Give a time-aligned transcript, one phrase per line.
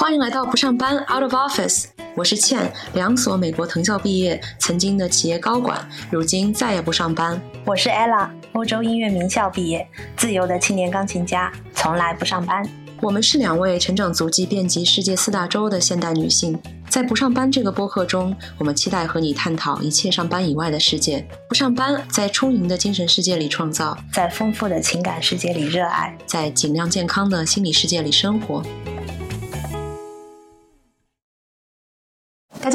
[0.00, 5.76] 欢迎来到不上班 Out of Office，我是倩，两所美国藤校毕业，曾经的企业高管，
[6.08, 7.42] 如今再也不上班。
[7.64, 9.84] 我是 Ella，欧洲音乐名校毕业，
[10.16, 12.64] 自由的青年钢琴家，从来不上班。
[13.02, 16.56] 我们是两位成长足迹遍及世界四大洲的现代女性，
[16.88, 21.26] 在不上班这个播客中，我们期待和你探讨一切上班以外的世界。
[21.48, 28.62] 不上班，在充盈的精神世界里创造，在丰富的情感世界里热爱，在尽量健康的心理世界里生活。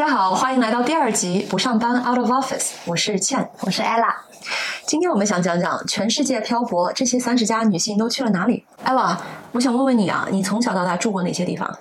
[0.06, 4.14] 家好，欢迎来到第二集《不上班 Out of Office》，我是倩，我是 Ella。
[4.86, 9.16] 今天我们想讲讲全世界漂泊，这些三十家女性都去了哪里？Ella，
[9.54, 11.74] 我想问问你啊，你从小到大住过哪些地方？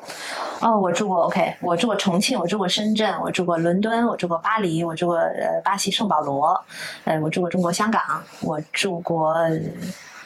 [0.60, 6.64] 哦，我住过 OK，我住过重庆，我住过深圳，我住过伦敦，我住过巴黎，我住过呃巴西圣保罗，
[7.02, 8.00] 呃，我住过中国香港，
[8.42, 9.34] 我住过。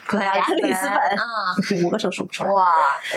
[0.07, 2.51] 葡萄牙里斯本啊， 五个手数不出来。
[2.51, 2.65] 哇，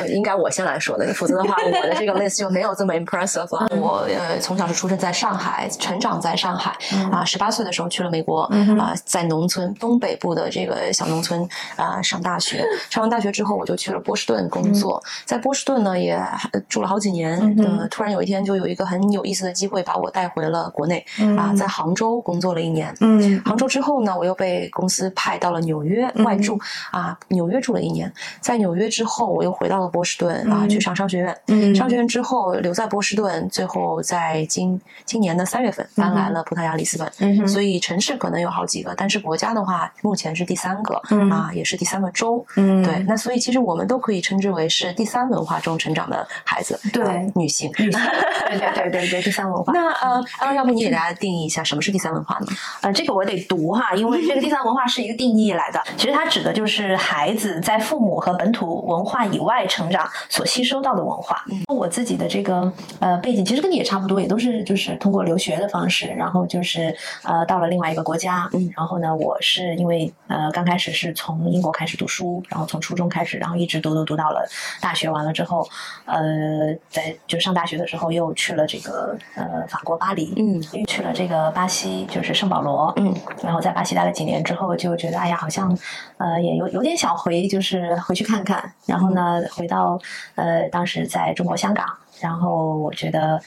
[0.08, 3.68] 应该我先来说的，否则的话，我的这个 list 就没有这么 impressive 了。
[3.76, 6.76] 我呃从小是出生在上海，成长在上海
[7.12, 8.42] 啊，十八岁的时候去了美国
[8.78, 12.64] 啊，在农村东北部的这个小农村啊上大学。
[12.90, 16.20] 上完大学之后，我就去了波士顿工作，在波士顿呢也
[16.68, 17.38] 住了好几年。
[17.58, 21.04] 嗯，突然有一天就有一个很有意思的机会把我带回了国内
[21.38, 22.92] 啊，在杭州工作了一年。
[23.00, 26.58] 嗯，杭州之后呢，我又被公司派到了纽约外驻。
[26.90, 31.36] 啊，纽约住了一年，在纽约之后，我又回到了波士顿啊，去上商学院。
[31.46, 37.10] 嗯，商学院之后留在波士顿，最后在今今年的三月份搬来了葡萄牙里斯本。
[37.18, 40.94] 嗯，所以城市可能有好几个，但是国家的话，目前是第三个
[41.30, 42.44] 啊，也是第三个州。
[42.56, 46.78] 嗯，对，那所以其实我们都可以称之为是第三文化中成长的孩子。
[46.92, 48.00] 对，女性，女性，
[48.48, 49.72] 对对对对对，第三文化。
[49.72, 52.46] 那呃，啊要不你给大家定义一下什么是第三文化呢？
[52.80, 56.69] 呃，这个我得读哈，因为这个第三文化是一个定义来的，其实它指的就是。
[56.70, 61.44] 是孩子在父母和本土文化以外成长所吸收到的文化。
[61.68, 68.48] 我自己的这个呃背景其实跟你也差不多，也都是就是通过留学的方式，然后就是呃到了另外一个国家。
[68.52, 74.48] 嗯，然后呢，我是因为呃刚开始是从英国开始读书，然后从初中开始，然后一直读读读到了
[74.80, 75.66] 大学完了之后，
[76.04, 83.12] 呃，在就上大学的时候又去了这个呃法国巴黎，嗯，又去了这个巴西就是圣保罗，嗯，
[83.42, 85.76] 然后在巴西待了几年之后，就觉得哎呀，好像
[86.18, 86.68] 呃也有。
[86.68, 90.00] 有点想回，就是回去看看，然后呢，回到
[90.36, 91.86] 呃，当时在中国香港，
[92.20, 93.40] 然后我觉得。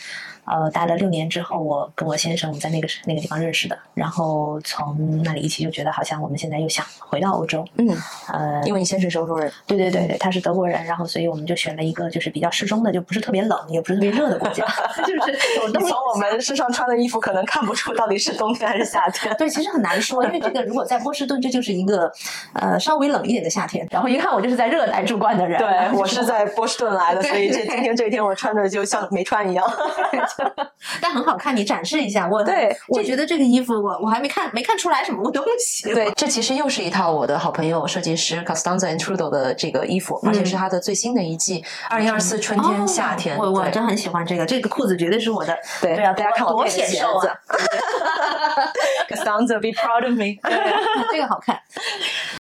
[0.45, 7.65] 呃，待了六年之后，我跟我先生我们在那个那个地方认识的，然后从那里一起就觉得好像我们现在又想回到欧洲。
[7.77, 7.87] 嗯，
[8.31, 14.65] 呃，因为你先生是欧洲人，对对对对，他是德国人，然后所以我们就选了一个就是比较适中的，就不是特别冷也不是特别热的国家，
[15.05, 15.37] 就是
[15.69, 19.33] 从我们身上穿的衣服可能看不出到底是冬天还是夏天。
[19.37, 22.11] 对，其实很难说，因为这个如果在波士顿，这就是一个
[22.53, 23.87] 呃稍微冷一点的夏天。
[23.89, 29.65] 然后一看我就是在热带住惯的人，对我是在波士顿来的，所以这今天这一天我穿着就像没穿一样。
[31.01, 32.27] 但很好看，你展示一下。
[32.29, 35.93] 我对，我觉得这个衣服我我还没看没看出来什么东西。
[35.93, 43.37] 对，这其实又是一套我的好朋友设计师 Costanza and Trudeau 的这个衣服，而且是他的最新的一季，二零二四春天夏天。
[43.37, 45.57] 我我真很喜欢这个，这个裤子绝对是我的。
[45.81, 47.35] 对对啊，大家看我多显瘦啊
[49.09, 50.37] Costanza be proud of me。
[51.11, 51.59] 这个好看。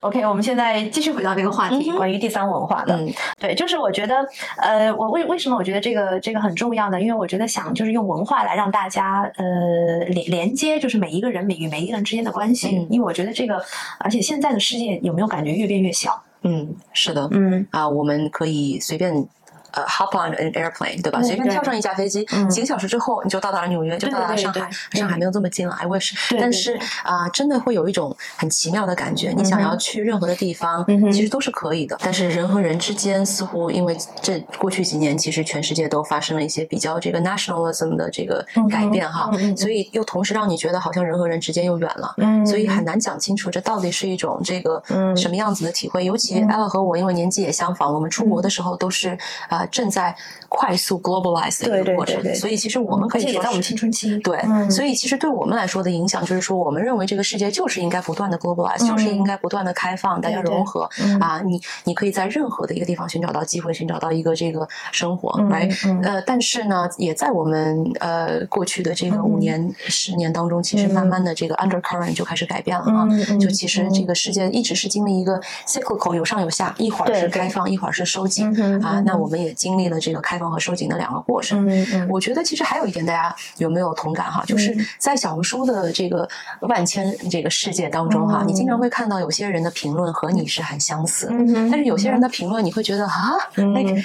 [0.01, 2.99] OK，我们现在继续回到这个话题，关于第三文化的。
[3.39, 4.17] 对，就是我觉得，
[4.57, 7.01] 呃，我为为什么我觉得这个这个很重要呢？
[7.01, 12.87] 因为我觉得想就是用文化来让大家呃连连接，就是每一个人每与每一个人之间的关系。
[12.91, 13.63] 因为我觉得这个，
[13.99, 16.21] 而且现在的世界有没有感觉越变越小？
[16.43, 19.29] 嗯，是的，嗯啊，我们可以随便。
[19.73, 21.23] 呃，hop on an airplane，对吧？
[21.23, 24.71] 随便跳上一架飞机，几个小时之后你就到达了纽约，就到达了上海。
[24.93, 26.13] 上海没有这么近了，I wish。
[26.39, 29.31] 但是啊，真的会有一种很奇妙的感觉。
[29.31, 31.99] 你想要去任何的地方，其实都是可以的。
[32.03, 42.15] 但是人和人之间似乎因为这过去几年，其实全世界都发生了一些比较这个 nationalism 的这个改变哈，所以又同时让你觉得好像人和人之间又远了。
[42.47, 44.83] 所以很难讲清楚这到底是一种这个
[45.17, 46.05] 什么样子的体会。
[46.05, 49.17] 尤其 Ella 和我，因为年纪也相仿，我们出国的时候都是
[49.49, 49.62] 啊。
[49.67, 50.15] 正在
[50.49, 54.19] 快速 globalize 的一个过程，所以其实我们可以也在我们青春期。
[54.19, 54.39] 对，
[54.71, 60.89] 所以其实对我们来说的影响就是说，我们认为这个世界就是应该不断的 globalize，就是应该不断的开放，大家融合
[61.21, 61.41] 啊。
[61.41, 65.73] 你你可以在任何的一个地方寻找到机会，寻找到一个这个生活，right？
[66.03, 73.09] 呃，但是呢，也在我们呃过去的这个五年、十年当中，其实慢慢的这个 undercurrent 就开始改变了啊。
[73.41, 78.47] 就其实这个世界一直是经历一个 cyclical 有上有下，一会儿是开放，一会儿是收紧
[78.83, 79.01] 啊。
[79.07, 79.52] 那我们也。
[79.55, 84.45] 经历了这个开放和收紧的两个过程，嗯嗯我觉得其实还有一点，大家有没有同感哈？
[84.47, 86.29] 就是在小红书的这个
[86.61, 91.29] 万千这个世界当中哈，你经常会看到有些人的评论和你是很相似，
[91.71, 93.33] 但是有些人的评论你会觉得啊，
[93.75, 94.03] 那个。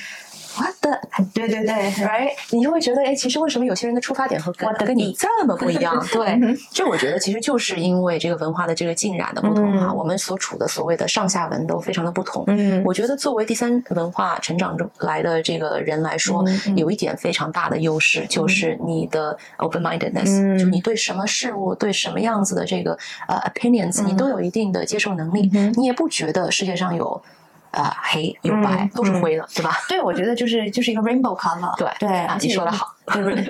[1.34, 1.74] 对对对
[2.06, 4.52] ，right，你就会觉得，哎，其实为什么有些人的出发点和
[4.86, 6.04] 跟你这么不一样？
[6.12, 6.40] 对，
[6.72, 12.44] 这我觉得其实就是因为这个文化的这个浸染的不同哈，我们所处的所谓的上下文都非常的不同。
[12.48, 12.84] 嗯。
[12.86, 16.44] 我觉得作为第三文化成长中来的这个人来说，
[16.76, 22.98] 有一点非常大的优势，就是你的 open mindedness，、嗯就你对什么事物、对什么样子的这个
[23.28, 27.22] 呃 opinions，、你都有一定的接受能力，你也不觉得世界上有
[27.72, 29.78] 啊、黑有白，嗯都是灰的，对吧？
[29.90, 33.44] 对，我觉得就是就是一个 rainbow color，对对，你说的好，对不对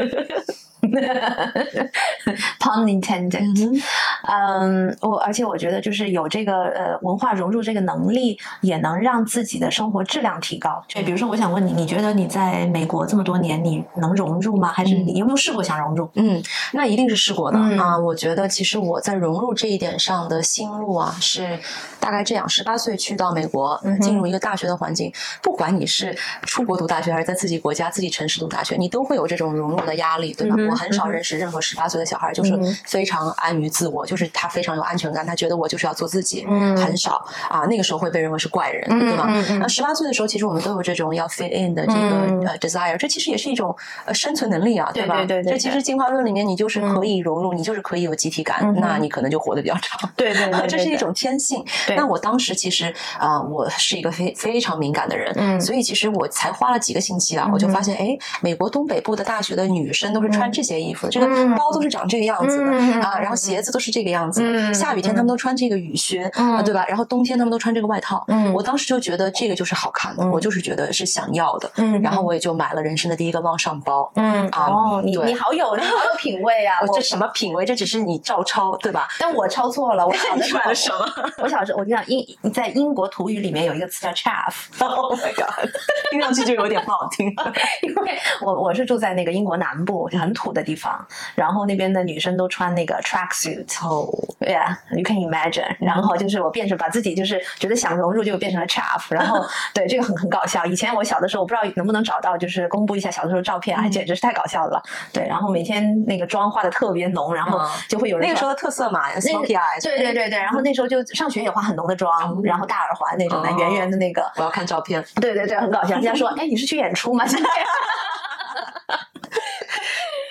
[2.59, 3.81] Pun intended。
[4.27, 10.83] 嗯，我而且我觉得就是有这个呃文化融入这个能力，也能让自己的生活质量提高。
[10.88, 14.71] 对比如说，我想问你，你觉得你在美国这么多年，你能融入吗？
[14.71, 16.09] 还是你有没有试过想融入？
[16.15, 16.41] 嗯，
[16.74, 17.97] 那一定是试过的、嗯啊。
[17.97, 21.59] 我觉得其实我在融入这一点上的心路啊，是
[22.00, 30.56] 大概这样：十八岁去到美国，嗯进入一个大学的环境，不管你是出国读大学还是在自己国家、自己城市读大学，你都会有这种融入的压力，对吧？
[30.69, 37.66] 我很少认识任何十八岁的小孩，就是非常安于自我，就是他非常有安全感，他觉得我就是要做自己，嗯很少啊。
[37.66, 39.25] 那个时候会被认为是怪人，嗯对吧？
[39.60, 43.75] 那十八岁的时候，其实我们都有这种要 fit in 的这个、desire，这其实也是一种
[44.06, 45.16] 呃生存能力啊，对吧？
[45.18, 50.10] 对对对这其实进化论里面，你就是可以融入，你就是可以有集体感，那你可能就活得比较长。
[50.16, 51.64] 对对对， 这是一种天性。
[51.86, 66.83] 对那我当时其实啊、我是一个非非常敏感的人，嗯所以其实我才花了几个星期啊，嗯我就发现，哎，美国东北部的大学的女生都是穿这些衣服，这个嗯包都是长这个样子的、嗯啊，然后鞋子都是这个样子的，嗯下雨天他们都穿这个雨靴、嗯啊，对吧？
[66.88, 74.12] 然后冬天他们都穿这个外套，嗯我当时就觉得这个就是好看的，嗯我就是觉得是想要的，嗯然后我也就买了人生的第一个望上包。
[74.15, 76.80] 嗯啊哦，你你好有你好有品味啊！
[76.81, 77.63] 我这什么品味？
[77.65, 79.07] 这只是你照抄，对吧？
[79.19, 85.69] 但我抄错了，我小的时候 你买了什么我小时候我跟你讲英在英国土语里面有一个词叫 chaff，？Oh my god，
[86.09, 87.27] 听上去就有点不好听。
[87.83, 91.05] 因为我我是住在那个英国南部很土的地方，
[91.35, 94.07] 然后那边的女生都穿那个 track suit，哦
[94.39, 95.75] ，Yeah，you can imagine。
[95.79, 99.05] 然后就是我变成把自己就是觉得想融入，就变成了 chaff。
[99.09, 100.65] 然后 对这个很很搞笑。
[100.65, 104.81] 以前我小的时候，我不知道能不能找到，就是公布一下小的时候照片，哎，简直是太搞笑了。
[105.13, 109.83] 对，然后每天那个妆化的特别浓，然后嗯就会有人说那个时候的特色嘛那个，smoky eyes。
[109.83, 114.29] 对对对对，然后那时候就上学也化很浓的妆，然后大耳环那种的，哦圆圆的那个。
[114.35, 115.03] 我要看照片。
[115.21, 115.95] 对对对，很搞笑。
[115.95, 117.25] 人家说， 哎，你是去演出吗？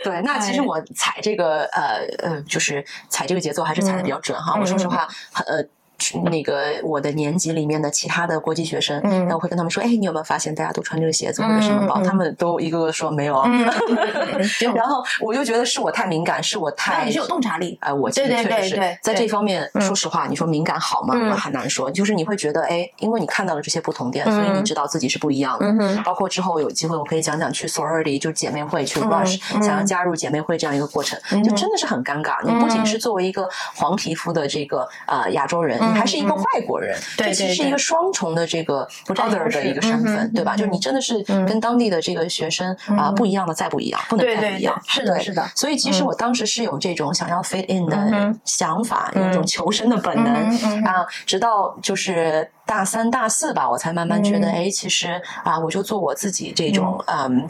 [0.07, 4.57] 对，那其实我踩这个呃呃，就是踩这个节奏还是踩的比较准哈。
[4.59, 5.09] 我说实话，
[5.47, 5.65] 呃。
[6.25, 12.03] 那个我的年级里面的其他的国际学生，嗯那我会跟他们说，哎，你有没有发现大家都穿这个鞋子或者什么包？
[12.03, 13.43] 他们都一个个说没有
[14.75, 17.77] 然后我就觉得是我太敏感，是我太你是有洞察力。
[17.81, 21.15] 哎，我其实对对确实是对对对在这方面，嗯说实话，你说敏感好吗？
[21.17, 21.91] 嗯我很难说。
[21.91, 25.67] 就是你会觉得，哎，因为你看到了这些不同点，所以你知道自己是不一样的。
[25.67, 32.37] 嗯包括之后有机会，我可以讲讲去 sorority，就是姐妹会去嗯 rush，、嗯想要加入姐妹会这样一个过程，嗯就真的是很尴尬。
[32.45, 40.55] 你不仅是作为一个黄皮肤的这个呃亚洲人，嗯你还是一个外国人，这其实是一个双重的这个占优 other 的一个身份，对吧？
[40.55, 45.47] 嗯就你真的是跟当地的这个学生啊、嗯不一样的再不一样，不能再不一样。，是的，是的。
[45.55, 50.35] 所以其实我当时是有这种想要 fit in 嗯的想法，嗯有一种求生的本能
[50.85, 51.07] 啊。
[51.27, 57.49] 直到就是大三、大四吧，我才慢慢觉得，嗯哎，其实啊，我就做我自己这种嗯。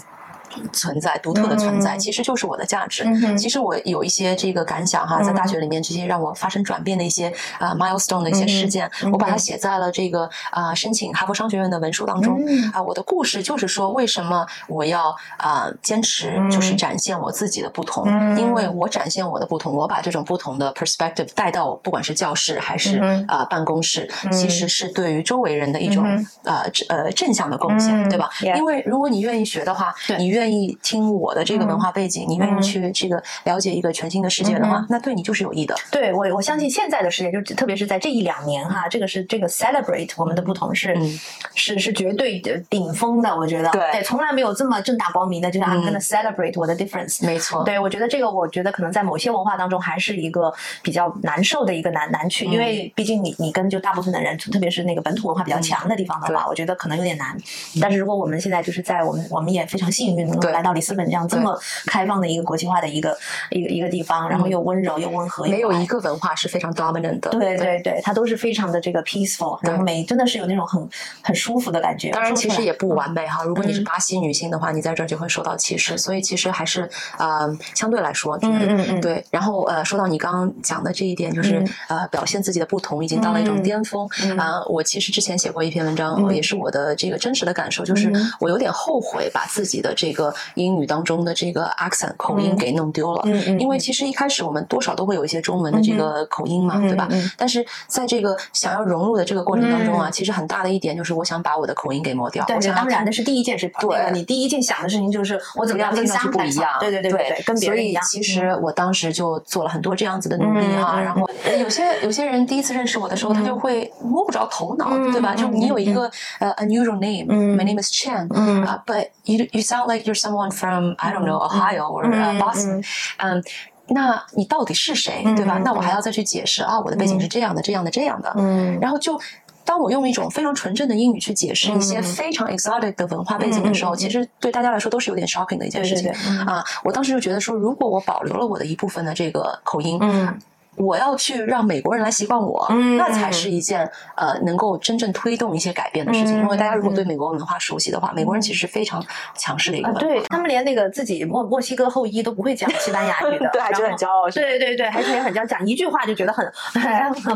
[0.73, 1.99] 存在独特的存在，嗯。
[1.99, 3.05] 其实就是我的价值。
[3.05, 5.25] 嗯其实我有一些这个感想哈，嗯。
[5.25, 12.43] 在大学里面这些让我发生转变的一些呃 milestone 的一些事件，嗯我把它写在了这个啊、申请哈佛商学院的文书当中。
[12.47, 12.71] 嗯。
[12.73, 18.39] 啊、我的故事就是说，为什么我要啊、坚持就是展现我自己的不同，嗯。
[18.39, 28.09] 因为我展现我的不同，我把这种不同的 perspective 带到不管是教室还是嗯啊、办公室，其实是对于周围人的一种嗯呃正呃正向的贡献，嗯。
[28.09, 28.31] 对吧？
[28.57, 32.59] 因为如果你愿意学的话，你愿意听我的这个文化背景，你愿嗯。
[32.59, 35.75] 意去这个了解一个全新的世界的话，那对你就是有益的。
[35.91, 41.19] 对我，我相信现在的世界，就特别是在这一两年哈，这个是这个 celebrate 我们的不同是、嗯。
[41.55, 43.71] 是是绝对的顶峰的，我觉得。
[43.71, 44.03] 对。
[44.03, 47.25] 从来没有这么正大光明的，就是 I'm 嗯 gonna celebrate 我的 difference。
[47.27, 56.49] 没错，对，我觉得这个，我觉得可能在某些文化当中还是一个比较难受的一个难难去，因为毕竟你你跟就大部分的人，特别是那个本土文化比较强的地方的话，对。
[56.49, 57.37] 我觉得可能有点难。
[57.81, 63.17] 但是如果我们现在就是在我们我们也非常幸运能够对来到里斯本这样这么开放的一个国际化的一个
[63.51, 67.31] 一个一个地方，然后又温柔又温和，又没有一个文化是非常 dominant 的。
[67.31, 70.89] 对对对，它都是非常的这个 peaceful，然后每真的是有那种很
[71.23, 72.11] 很舒服的感觉。
[72.11, 73.43] 当然，其实也不完美哈。
[73.45, 76.89] 如果你是嗯巴西女性的话，你在这儿就会受到歧视，所以其实还是
[77.19, 79.25] 呃，相对来说，就是嗯嗯嗯对。
[79.31, 84.63] 然后呃，说到你刚刚讲的这一点，就是嗯呃，表现自己的不同已经到了一种嗯巅峰嗯啊。
[84.67, 93.23] 我其实之前写过一篇文章，嗯也是我的这个真实的感受，就是嗯我有点后悔把自己的这个英语当中的这个 accent 口音嗯给弄丢了。
[93.25, 97.09] 嗯嗯，因为其实一开始我们多少都会有一些中文的这个口音嘛，嗯对吧？
[97.37, 102.45] 但是在这个想要融入的这个过程当中啊，嗯其实很大的一点就是我想把我的口音给磨掉。
[102.47, 108.03] 对对，我想当然的是第一件事，对你第一件想的事情就是我怎么样跟听上去不一样，对对对对对，跟别人一样。
[108.05, 111.01] 所以其实我当时就做了很多这样子的努力啊。
[111.01, 115.35] 然后呃有些有些人第一次认识我的时候，他就会摸不着头脑，嗯对吧？
[115.35, 121.25] 嗯就你有一个呃 unusual name，my 嗯 name is Chen，嗯啊，but you you sound like you're someone from I don't
[121.25, 122.85] know Ohio or 嗯 uh, Boston，
[123.19, 123.43] 嗯。
[123.89, 125.59] 那你到底是谁，对吧？
[125.59, 128.33] 嗯那我还要再去解释啊，我的背景是这样的、这样的、这样的。
[128.37, 129.17] 嗯然后就
[129.65, 136.11] 当我用一种非常纯正的英语去解释一些嗯非常 exotic 的文化背景的时候，其实对大家来说都是有点 shocking 的一件事情
[136.45, 136.65] 啊。
[136.83, 140.37] 我当时就觉得说，如果我保留了我的一部分的这个口音，嗯
[140.77, 146.39] 我要去让美国人来习惯我，嗯那才是一件呃能够真正推动一些改变的事情。
[146.39, 149.05] 嗯因为大家如果对美国文化熟悉的话，美国人其实是非常
[149.35, 150.07] 强势的一个啊，文化。
[150.07, 154.31] 对他们连那个自己墨墨西哥后裔都不会讲西班牙语的， 对，还觉得很骄傲。
[154.31, 156.45] 对对对，还是很骄傲讲一句话就觉得很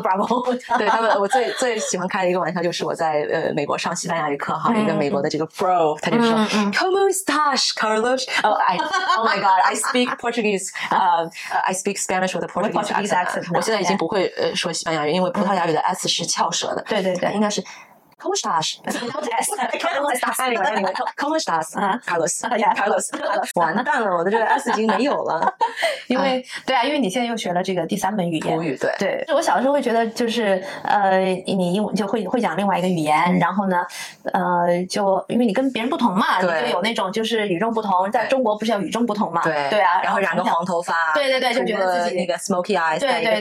[0.03, 0.57] bravo。
[0.79, 6.31] 对他们，我最最喜欢开的一个玩笑就是我在呃美国上西班牙语课哈，嗯一个美国的这个 bro，他就说
[6.73, 8.25] Como estás, Carlos?
[8.43, 8.77] Oh, I,
[9.17, 10.71] oh my God, I speak Portuguese.
[10.91, 11.29] 呃、
[11.65, 16.83] I speak Spanish with a Portuguese accent 我现在已经不会呃说西班牙语，因为葡萄牙语的 s 是翘舌的。
[16.89, 17.63] 对对对应该是
[18.21, 18.79] Como estás?
[18.85, 20.37] Como estás?
[21.17, 22.43] Como estás, 啊 Carlos?
[22.77, 23.11] Carlos.
[23.55, 25.53] 完蛋了，我的这个 s 已经没有了。
[26.07, 28.63] 因为对啊，因为你现在又学了这个第三门语言母。
[28.63, 28.93] 语对。
[28.99, 33.85] 对，我小的时候会觉得，就是呃，你英文就会会讲另外一个语言，然后呢，
[34.33, 38.11] 呃，就因为你跟别人不同嘛，你对就有那种就是与众不同。
[38.11, 39.41] 在中国不是要与众不同嘛？
[39.45, 43.41] 对对啊，然后染个黄头发，对对对就觉得自己个那个 smoky eyes，对对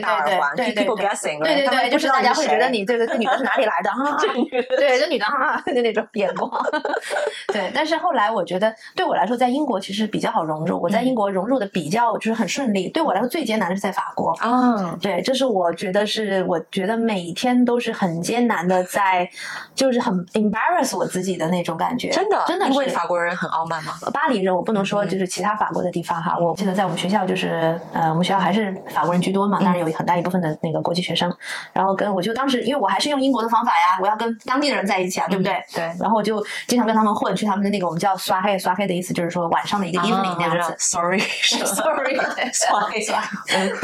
[0.56, 4.16] 对对 people 对 guessing，对对对，就是大家会觉得你这个这女的是哪里来的啊？
[4.78, 6.50] 对，就女的啊的那种眼光。
[7.52, 10.80] 对，但是后来我觉得，对我来说，在英国其实比较好融入。
[10.80, 12.88] 我在英国融入的比较就是很顺利。
[12.90, 14.30] 对我来说，最艰难的是在法国。
[14.40, 19.28] 啊，对，这是我觉得是，我觉得每天都是很艰难的在，
[19.74, 22.10] 就是很 embarrass 我自己的那种感觉。
[22.10, 23.92] 真的真的因为法国人很傲慢嘛。
[24.12, 26.38] 巴黎人，我不能说就是其他法国的地方哈。
[26.38, 31.30] 我记得在我们学校，就是呃，我们学校还是法国人居多嘛，当然有很大一部分的那个国际学生。
[31.72, 35.54] 然后跟我就当时，因为我还是用英国的方法呀，我要跟当地的人在一起啊，对不对？
[35.74, 40.74] 对然后我就经常跟他们混，去他们的那个我们叫刷黑，刷黑的意思就是说晚上的一个 evening 那样子。
[40.78, 42.16] ，sorry，Sorry，
[42.52, 43.22] 刷黑刷。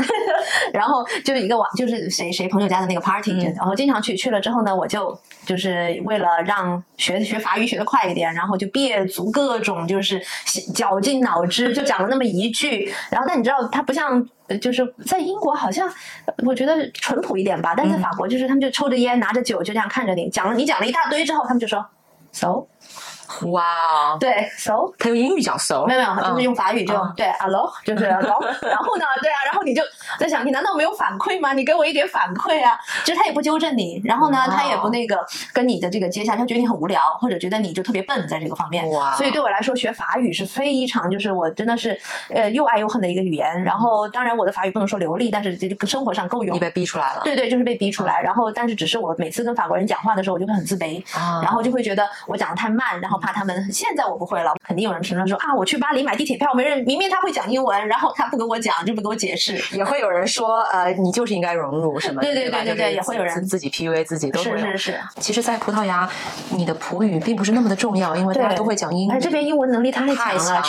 [0.73, 10.21] 然后就是一个网，就是谁谁朋友家的那个 party，、嗯然后经常去去了之后呢，我就就是为了让学学法语学得快一点，然后就憋足各种就是
[10.75, 12.93] 绞尽脑汁，就讲了那么一句。
[13.11, 14.27] 然后但你知道，他不像。
[14.49, 15.93] 呃就是在英国好像
[16.45, 21.85] 我觉得淳朴一点吧，但是在法国就是他们就抽着烟拿着酒就这样看着你，讲了你讲了一大堆之后，他们就说
[22.33, 22.67] so
[23.51, 29.83] 哇哦，对 so 他用英语讲 so，没有没有，就是用法语就、嗯对，hello，就是 hello， 然后呢，对啊，然后你就
[30.19, 31.53] 在想，你难道没有反馈吗？
[31.53, 32.79] 你给我一点反馈啊！
[33.05, 38.89] 就是他也不纠正你，然后呢，他也不那个跟你的这个接下，他觉得你很无聊，或者觉得你就特别笨在这个方面。
[38.91, 41.99] 哇所以对我来说，学法语是非常就是我真的是
[42.31, 43.63] 呃又爱又恨的一个语言。
[43.63, 46.61] 然后当然我的法语不能说流利，但是这个生活上够用你。
[46.61, 47.21] 被逼出来了。
[47.25, 48.21] 对对，就是被逼出来。
[48.23, 51.03] 然后，但是只是我每次跟法国人讲话的时候，我就会很自卑。
[51.17, 59.61] 啊然后就会觉得我讲的太慢，然后怕他们现在我不会了，肯定有人评论说啊，我去巴黎买地铁票，没人明明他会讲英文，然后他不跟我讲，就不给我解释。
[59.77, 62.21] 也会有人说，呃，你就是应该融入什么？
[62.21, 66.09] 对对吧对对对也会有人自自己 PUA 自己，都是是是，其实，在葡萄牙，
[66.51, 70.63] 你的葡语并不是那么的重要，因为大家都会讲英这边英文能力太太强了。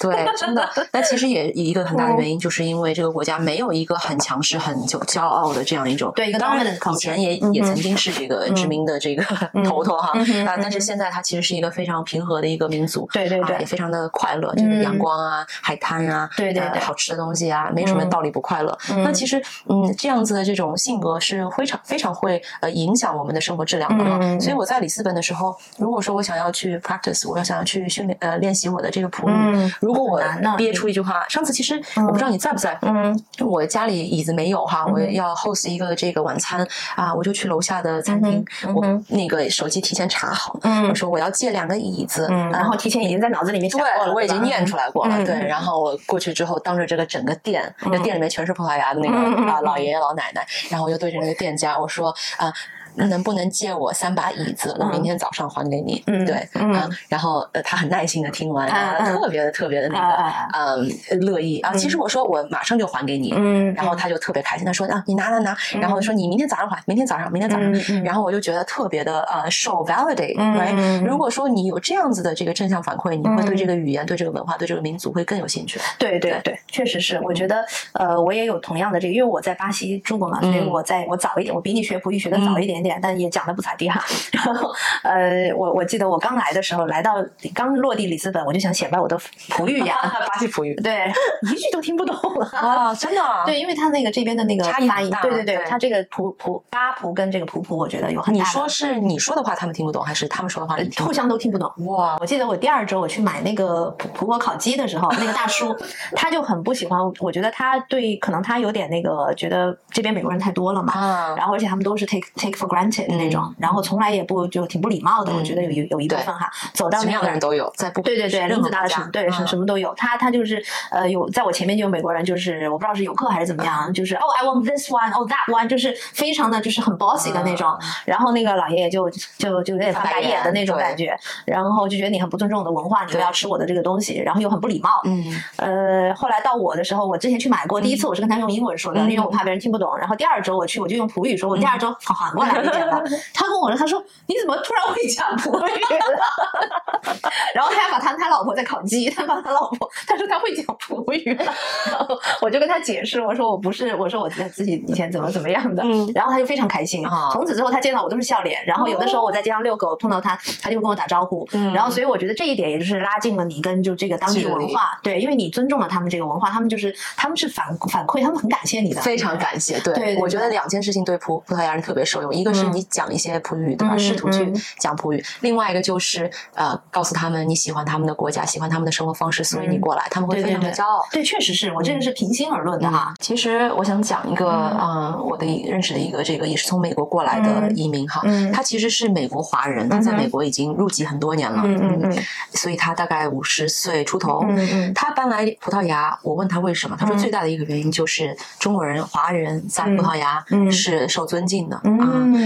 [0.00, 0.68] 对，真的。
[0.90, 6.12] 但其实也一个很大的原因，就是因为这个国家没有一个很强势、很就骄傲的这样一种。
[6.16, 9.22] 对一个当然以前也嗯也曾经是这个殖民的这个
[9.64, 13.08] 头头哈啊，嗯但是现在它其实是一个非常平和的一个民族。
[13.12, 13.56] 对对对。
[13.56, 14.82] 啊也非常的快乐，就是嗯。
[14.82, 16.68] 阳光啊、海滩啊，对对对。
[16.68, 18.10] 呃好吃的东西啊，没什么嗯。
[18.10, 18.78] 道理不快乐。
[18.90, 19.02] 嗯。
[19.02, 24.04] 那其实，嗯，这样子的这种性格是非常非常会呃影响我们的生活质量的。
[24.04, 24.40] 嗯。
[24.40, 30.22] 所以我在里斯本的时候，如果说我想要去 practice，我要想要去训练呃练习我的这个普语，嗯如果我
[30.56, 33.18] 憋出一句话，上次其实我不知道你在不在，嗯。
[33.40, 35.12] 我家里椅子没有哈，我嗯。
[35.12, 40.88] 要 host 一个这个晚餐啊，我就去楼下的餐厅，嗯我那个手机提前查好，嗯。
[40.88, 45.34] 我说我要借两个椅子，嗯，然后提前已经在脑子里面想过了，对，我已经念出来过了，嗯对。
[45.46, 52.52] 然后我过去之后，当着这个整个店，那店里面全是葡萄牙的那个啊老爷爷老奶奶，然后我就对着那个店家我说啊。
[52.94, 54.74] 能不能借我三把椅子？
[54.78, 56.02] 我明天早上还给你。
[56.06, 58.68] 嗯对，嗯啊，然后呃，他很耐心的听完，
[59.04, 61.72] 特别的特别的那个，嗯，乐意啊。
[61.74, 71.04] 其实我说我马上就还给你，嗯，然后他就特别开心，他说啊，你拿拿拿，然后说你明天早上还，明天早上，明天早嗯上，然后我就觉得特别的呃受 validate，right？
[71.04, 75.80] 如果说你有这样子的这个正向反馈，你会对这个语言、对这个文化、对这个民族会更有兴趣。
[75.98, 77.20] 对对对，确实是。
[77.22, 84.02] 我觉得呃，我也有同样的这个，因为我在巴西住过嘛，所以我在我早一点，我比你学葡语学的早一点点，但也讲的不咋地哈。
[84.32, 84.72] 然后
[85.02, 87.14] 呃，我我记得我刚来的时候，来到
[87.54, 89.18] 刚落地里斯本，我就想显摆我的
[89.50, 89.96] 葡语呀，
[90.26, 91.12] 巴西葡语，对，
[91.42, 93.20] 一句都听不懂了啊， 真的。
[93.46, 98.40] 对，因为他那个这边的那个差异发音，对对对，他这个葡葡巴葡跟这个葡葡，我觉得有很大。
[98.40, 100.76] 你说是你说的话他们听不懂，还是他们说的话？
[101.04, 101.70] 互相都听不懂。
[101.86, 102.16] 哇！
[102.20, 105.76] 我记得我第二周我去买那个葡葡国烤鸡的时候，那个大叔
[106.14, 119.92] 他就很不喜欢，我觉得他对可能他有点那个觉得这边美国人太多了嘛，啊，然后而且他们都是 take take for granted 的那种，然后从来也不就挺不礼貌的，我觉得有有有一部分哈，走到什么样的人都有，在不对对对，林子大的城，对什什么都有。
[119.94, 127.76] 他他就是呃有在我前面就有美国人，就是我不知道是游客还是怎么样，就是哦 I want this one，哦 that one，就是非常的就是很 bossy 的那种。
[128.04, 134.90] 然后那个老爷爷就就就有点翻白眼的那种感觉，然后就觉得你很不尊重我的文化，你不要吃我的这个东西，然后又很不礼貌。
[135.04, 135.24] 嗯，
[135.56, 139.96] 呃，后来到我的时候，我之前去买过，第一次我是跟他用英文说的，因为我怕别人听不懂。
[139.98, 143.02] 然后第二周我去，我就用葡语说，我第二周缓过来一点了。
[143.34, 147.20] 他跟我说，他说你怎么突然会讲葡语了？
[147.54, 151.44] 然后他还把他他老婆在烤鸡，他把他老婆，他说他会讲葡语了。
[151.86, 155.82] 然 后我就跟他解释，我说我不是，我说我自己以前怎么怎么样的。
[156.14, 157.04] 然后他就非常开心。
[157.32, 158.64] 从此之后，他见到我都是笑脸。
[158.66, 161.46] 然后有的时候我在街上遛狗碰到他，他就会跟我打招呼。
[161.74, 169.78] 然后所以我觉得这一点也就是拉近了你跟就这个当地文化，对，因为你尊重了他们这个文化，他们就是他们是反反馈，他们很感谢你的，非常感谢。
[169.80, 173.96] 对，对我觉得两件事情对葡葡萄牙人特别受用，一个是你讲一些葡语，对吧？
[173.96, 175.24] 试图去讲葡语。
[175.40, 181.04] 另外一个就是呃，告诉他们你喜欢他们的国家，喜欢他们的生活方式，所以你过来，他们会非常的骄傲。
[181.10, 183.14] 对，确实是我这个是平心而论的哈。
[183.20, 192.18] 其实我想讲一个嗯，我的认识的一个这个也是从美国过来的移民哈，他其实是美国华人，他在美国已经入籍很多年了，嗯嗯嗯，
[192.54, 201.82] 所以他大概五十岁出头，嗯嗯，他搬来葡萄牙，我问他为什么，他说最大的一个原因就是中国人、华人在葡萄牙是受尊敬的啊，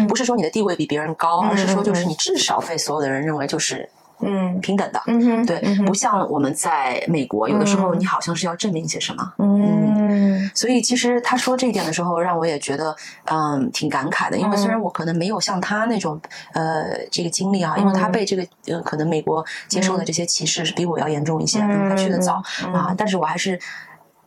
[0.08, 3.88] 不是说你的地位比别人高，而是说就是你至少被所有的人认为就是。
[4.20, 16.18] 嗯，平等的，嗯哼，对，不像我们在美国，有的时候你好像是要证明些什么，嗯，所以其实他说这一点的时候，让我也觉得嗯挺感慨的，因为虽然我可能没有像他那种
[16.54, 23.60] 呃这个经历啊，因为他被这个呃可能美国接受的这些歧视是比我要严重一些，因为他去的早啊，但是我还是。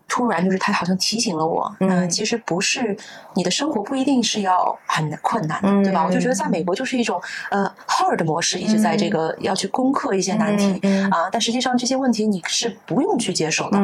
[0.09, 2.97] 突然就是他好像提醒了我，嗯，其实不是
[3.35, 6.03] 你的生活不一定是要很困难的，对吧？
[6.05, 13.77] 我就觉得在美国就是一种呃 hard 的模式，一直在这个要去攻克一些难题啊，但实际上这些问题你是不用去接受的，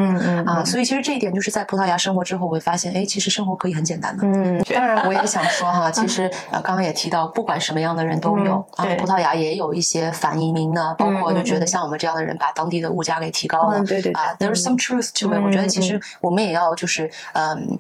[0.46, 4.24] 啊，所以其实这一点就是在葡萄牙生活之后，我会发现，哎，其实生活可以很简单的。
[4.26, 15.40] 嗯， 当然我也想说哈， 其实呃刚刚也提到，不管什么样的人都有啊，葡萄牙也有一些反移民的，包括就觉得像我们这样的人把当地的物价给提高了，对对啊，there's some truth to it。
[15.46, 17.78] 我觉得其实我们也要就是嗯。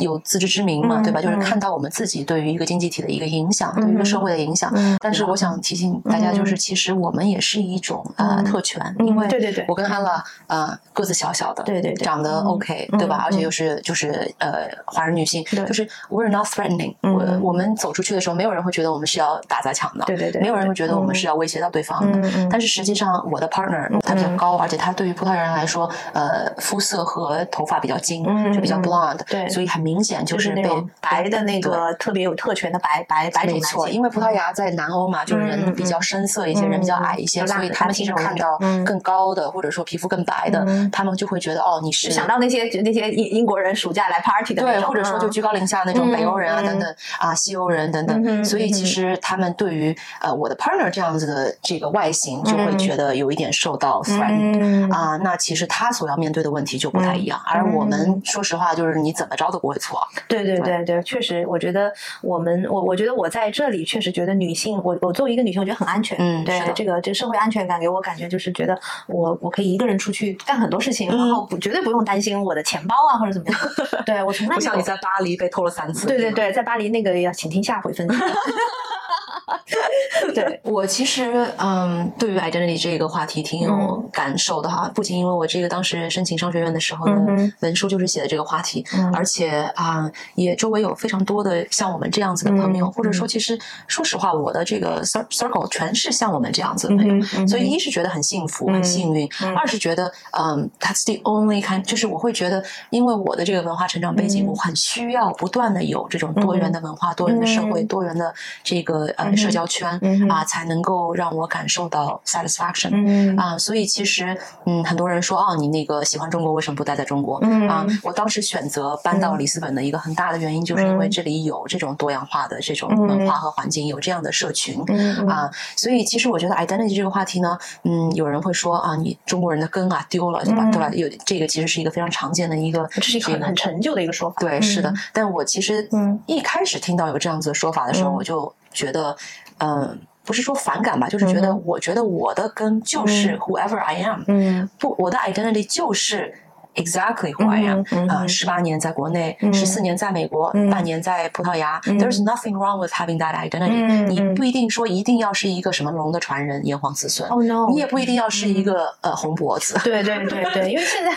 [0.00, 1.20] 有自知之明嘛，对吧？
[1.20, 4.72] 就是看到我们自己对于一个经济体的一个影响，对于一个社会的影响。
[4.98, 13.22] 但是我想提醒大家，就是其实我们也是一种呃特权，因为对对对，我跟安乐呃个子小小的，对对对，长得 OK，对吧？
[13.24, 16.94] 而且又是就是呃华人女性，就是 we're not threatening。
[17.02, 22.30] 我我们走出去的时候，没有人会觉得我们是要打砸抢的，对对对，没有人会觉得我们是要威胁到对方的。
[22.50, 30.70] 但是实际上，我的 partner 他比较高，而且他对于葡萄牙人来说，呃，肤色和头发比较金，就比较 blonde，对，所以很明显就是被。
[31.00, 60.60] 白的那个特别有特权的白白白种男性，因为葡萄牙在南欧嘛，就是人比较深色一些，人比较矮一些，所以他们经常看到更高的或者说皮肤更白的，他们就会觉得哦，你是想到那些那些英英国人暑假来 party 的对，或者说就居高临下那种北欧人啊等等啊西欧人等等，所以其实他们对于呃我的 partner 这样子的这个外形就会觉得有一点受到 threatened 啊，那其实他所要面对的问题就不太一样，而我们说实话就是你怎么着都不会错，对 对。
[60.60, 61.90] 对对，确实，我觉得
[62.20, 66.16] 我们我我觉得我在这里确实觉得女性，我我作为一个女性，我觉得很安全。
[66.20, 73.58] 嗯，对，这个这个社会安全感给我感觉就是觉得我我可以一个人出去干很多事情，然后不绝对不用担心我的钱包啊或者怎么样。
[74.04, 76.06] 对我从来 不像你在巴黎被偷了三次。
[76.06, 78.20] 对对对，在巴黎那个要请听下回分享。
[80.34, 84.90] 对我其实嗯，对于 identity 这个话题挺有感受的哈。
[84.94, 87.12] 不仅因为我这个当时申请商学院的时候的，
[87.60, 109.90] 文书就是写的这个话题，而且啊，也周围有非常多的像我们这样子的朋友，或者说，其实说实话，我的这个 circle 全是像我们这样子的朋友，所以一是觉得很幸福、很幸运，二是觉得嗯，that's the only kind，就是我会觉得，因为我的这个文化成长背景，我很需要不断的有这种多元的文化、多元的社会、多元的这个呃社交圈
[110.28, 113.56] 啊，才能够让我感受到 satisfaction 啊。
[113.58, 117.36] 所以其实嗯，很多人说哦，你那个喜欢中国，为什么不待在中国
[117.68, 117.86] 啊？
[118.02, 124.80] 我当时选择搬到里斯本的一个很大的原因，就是因为这里有这种多样化的这种文化和环境，有这样的社群
[125.28, 125.50] 啊。
[125.76, 130.70] 所以其实我觉得 identity 这个话题呢，嗯，有人会说啊，你中国人的根啊丢了，对吧？
[130.70, 130.90] 对吧？
[130.94, 134.36] 有这个其实是一个非常常见的一个，这是一个很很陈旧的一个说法。
[134.40, 134.92] 对，是的。
[135.12, 135.88] 但我其实
[136.26, 139.16] 一开始听到有这样子的说法的时候，我就觉得，
[139.60, 146.34] 嗯，不是说反感吧，就是觉得，我觉得我的根就是 whoever I am，嗯，不，我的 identity 就是
[146.74, 147.84] exactly who I am。
[148.08, 154.06] 啊，十八年在国内，十四年在美国，半年在葡萄牙，There's nothing wrong with having that identity。
[154.06, 157.28] 你不一定说一定要是一个什么龙的传人，炎黄子孙。
[157.30, 157.68] Oh no！
[157.70, 159.78] 你也不一定要是一个呃红脖子。
[159.84, 161.10] 对对对对，因为现在。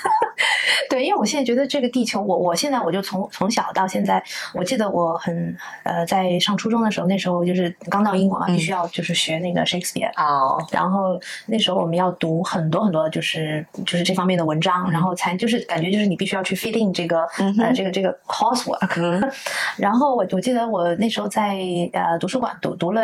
[0.88, 4.22] 对，因为我现在觉得这个地球，我我现在我就从从小到现在，
[4.54, 17.22] 我记得我很呃，在上初中的时候，那时候就是刚到英国嘛，必须要就是学那个 Shakespeare 哦，然后那时候我们要读很多很多就是就是这方面的文章，然后才就是感觉就是你必须要去 fit in 这个
[17.58, 19.30] 呃这个这个 coursework，
[19.76, 21.58] 然后我我记得我那时候在
[21.92, 23.02] 呃图书馆读读了，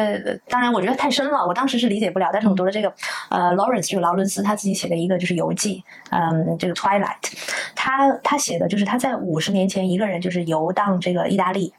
[0.48, 2.92] 当然我觉得太深了，我当时是理解不了，但是我读了这个
[3.30, 7.32] 呃 Lawrence 就劳伦斯他自己写的一个就是游记，嗯，这个 Twilight。
[7.74, 11.72] 他他写的就是他在五十年前一个人就是游荡这个意大利，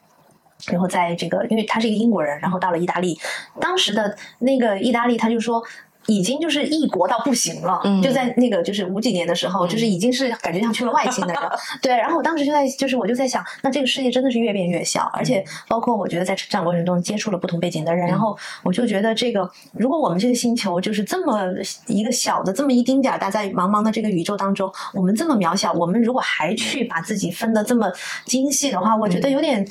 [0.70, 3.18] 然后在这个因为他是一个英国人，然后到了意大利，
[3.60, 5.62] 当时的那个意大利他就说。
[6.08, 11.42] 已经就是异国到不行了，就在那个就是五几年的时候，就是已经是感觉像去了外星的人。
[11.82, 21.42] 对，然后我当时就在就是我就在想，那这个世界真的是越变越小，而且包括我觉得在成长过程中接触了不同背景的人，然后我就觉得这个如果我们这个星球就是这么
[21.86, 27.92] 一个小的这么一丁点儿，大在茫茫的这个宇宙当中，我们这么渺小，我们如果还去把自己分得这么
[28.24, 29.68] 精细的话，我觉得有点。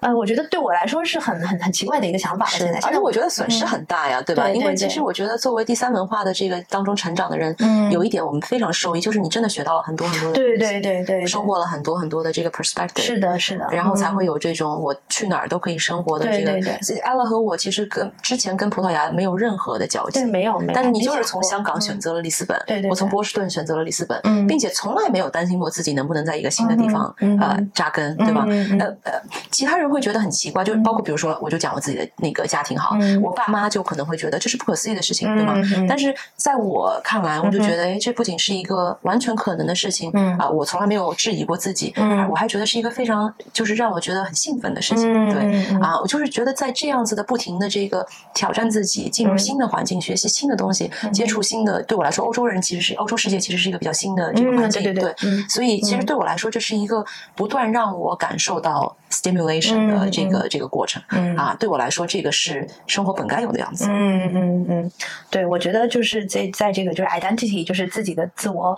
[0.00, 2.46] 呃，我觉得对我来说是很很很奇怪的一个想法。
[2.46, 4.48] 现在，而且我觉得损失很大呀，对吧？
[4.48, 7.54] 因为其实我觉得作为第三文化的这个当中成长的人，
[7.90, 13.00] 有一点我们非常受益，就是你真的学到了很多很多的，对对对对，收获了很多很多的这个 perspective。
[13.00, 13.66] 是的，是的。
[13.70, 16.52] 然后才会有这种我去哪儿都可以生活的这个。
[16.52, 16.98] 对对对。
[17.02, 20.72] Ella 和我其实跟之前跟葡萄牙没有任何的交集，没有没有。
[20.74, 22.90] 但是你就是从香港选择了里斯本，对对。
[22.90, 28.46] 我从波士顿选择了里斯本，并且从来没有担心过自己能不能在一个新的地方呃扎根，对吧？
[28.78, 30.64] 呃呃，其他人会觉得很奇怪。
[30.64, 35.54] 就包括比如说，我就讲我自己的那个家庭哈，我爸妈就可能会觉得这是不可思议的事情，对吗？
[35.88, 41.92] 但是在我看来，我就觉得，哎，这不仅是一个完全可能的事情啊，我从来没有质疑过自己，
[42.30, 55.14] 我还觉得是一个非常就是让我觉得很兴奋的事情，对啊，我就是觉得在这样子的不停的这个挑战自己，进入新的环境，学习新的东西，接触新的，对我来说，欧洲人其实是欧洲世界其实是一个比较新的这个环境，对对，
[55.48, 60.58] 所以其实对我来说，这是一个不断让我感受到 stimulation 的这个这。
[60.58, 63.86] 这个过程，嗯啊，对我来说，这个是生活本该有的样子。
[63.88, 64.92] 嗯嗯嗯，
[65.30, 68.76] 对，我觉得就是在在这个就是 identity，就是自己的自我。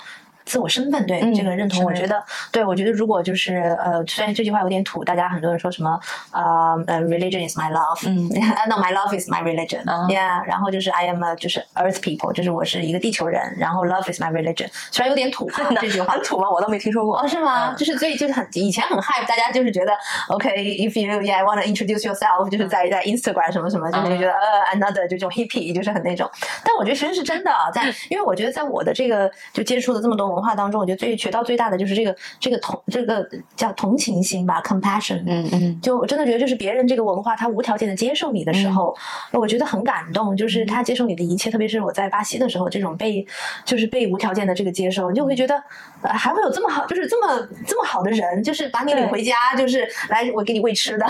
[0.50, 5.98] 自我身份对这个认同，我觉得，对我觉得如果就是呃，虽然这句话有点土，大家很多人说什么
[6.32, 8.26] 呃呃，religion is my love，嗯，
[8.68, 14.32] no my love is my religion，yeah，然后就是 I am a 就是 earth people，就是我是一个地球人，然后 love is my
[14.32, 15.48] religion，虽然有点土，
[15.80, 16.50] 这句话 很土吗？
[16.50, 17.72] 我都没听说过，哦，是吗？
[17.78, 19.92] 就是所以就是很以前很 hype，大家就是觉得
[20.28, 26.28] OK，if you yeah want to introduce yourself，就是在在 Instagram 什么什么，就是觉得呃 another 就这种 hippie，就是很那种，
[26.64, 30.39] 但我觉得其实是真的，在 因为我觉得在我的这个就接触了这么多文。
[30.40, 35.22] 文化当中，我觉得最学到最大的就是这个这个同这个叫同情心吧，compassion。
[35.26, 38.96] 嗯嗯，就我真的觉得，就是别人这个文化他无条件的接受你的时候，
[39.32, 40.34] 我觉得很感动。
[40.34, 43.26] 就是他接受你的一切，特别是我在巴西的时候，这种被
[43.64, 45.62] 就是被无条件的这个接受，你就会觉得
[46.02, 51.06] 还会有这么好，就是这么这么好的人，就是把你领回家，就是来我给你喂吃的，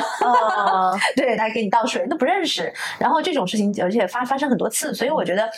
[1.15, 2.73] 对，来给你倒水，都不认识。
[2.99, 5.49] 然后这种事情，而且发发生很多次，所以我觉得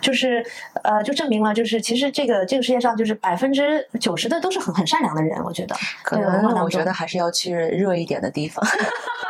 [0.00, 0.44] 就是
[0.82, 3.12] 呃，就证明了，就是其实这个这个世界上就是。
[3.22, 5.76] 百分之九十的都是很很善良的人，我觉得。
[6.02, 8.66] 可能我觉得还是要去热一点的地方。